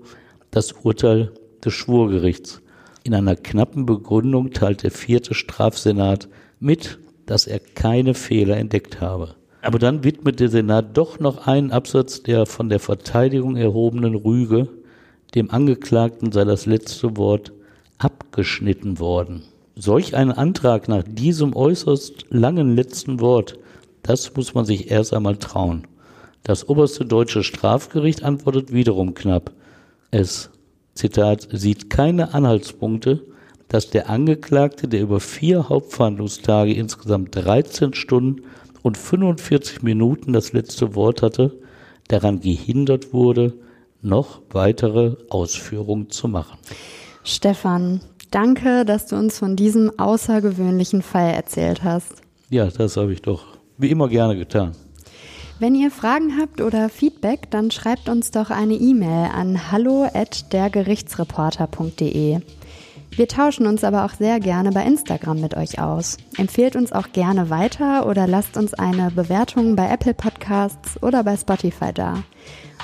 [0.50, 1.32] das Urteil
[1.64, 2.60] des Schwurgerichts.
[3.04, 9.36] In einer knappen Begründung teilt der vierte Strafsenat mit, dass er keine Fehler entdeckt habe.
[9.62, 14.68] Aber dann widmet der Senat doch noch einen Absatz der von der Verteidigung erhobenen Rüge,
[15.36, 17.52] dem Angeklagten sei das letzte Wort
[17.98, 19.44] abgeschnitten worden.
[19.76, 23.58] Solch ein Antrag nach diesem äußerst langen letzten Wort,
[24.04, 25.86] das muss man sich erst einmal trauen.
[26.44, 29.52] Das oberste deutsche Strafgericht antwortet wiederum knapp.
[30.10, 30.50] Es,
[30.94, 33.24] Zitat, sieht keine Anhaltspunkte,
[33.68, 38.42] dass der Angeklagte, der über vier Hauptverhandlungstage insgesamt 13 Stunden
[38.82, 41.58] und 45 Minuten das letzte Wort hatte,
[42.08, 43.54] daran gehindert wurde,
[44.02, 46.58] noch weitere Ausführungen zu machen.
[47.24, 52.16] Stefan, danke, dass du uns von diesem außergewöhnlichen Fall erzählt hast.
[52.50, 54.72] Ja, das habe ich doch wie immer gerne getan.
[55.60, 62.40] Wenn ihr Fragen habt oder Feedback, dann schreibt uns doch eine E-Mail an hallo@dergerichtsreporter.de.
[63.16, 66.18] Wir tauschen uns aber auch sehr gerne bei Instagram mit euch aus.
[66.36, 71.36] Empfehlt uns auch gerne weiter oder lasst uns eine Bewertung bei Apple Podcasts oder bei
[71.36, 72.24] Spotify da.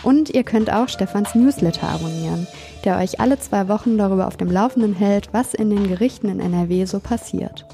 [0.04, 2.46] Und ihr könnt auch Stefans Newsletter abonnieren,
[2.84, 6.38] der euch alle zwei Wochen darüber auf dem Laufenden hält, was in den Gerichten in
[6.38, 7.66] NRW so passiert.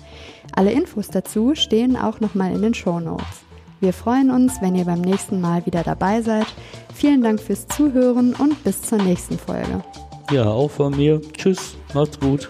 [0.57, 3.45] Alle Infos dazu stehen auch nochmal in den Show Notes.
[3.81, 6.47] Wir freuen uns, wenn ihr beim nächsten Mal wieder dabei seid.
[6.95, 9.85] Vielen Dank fürs Zuhören und bis zur nächsten Folge.
[10.31, 11.21] Ja, auch von mir.
[11.35, 12.49] Tschüss, macht's gut.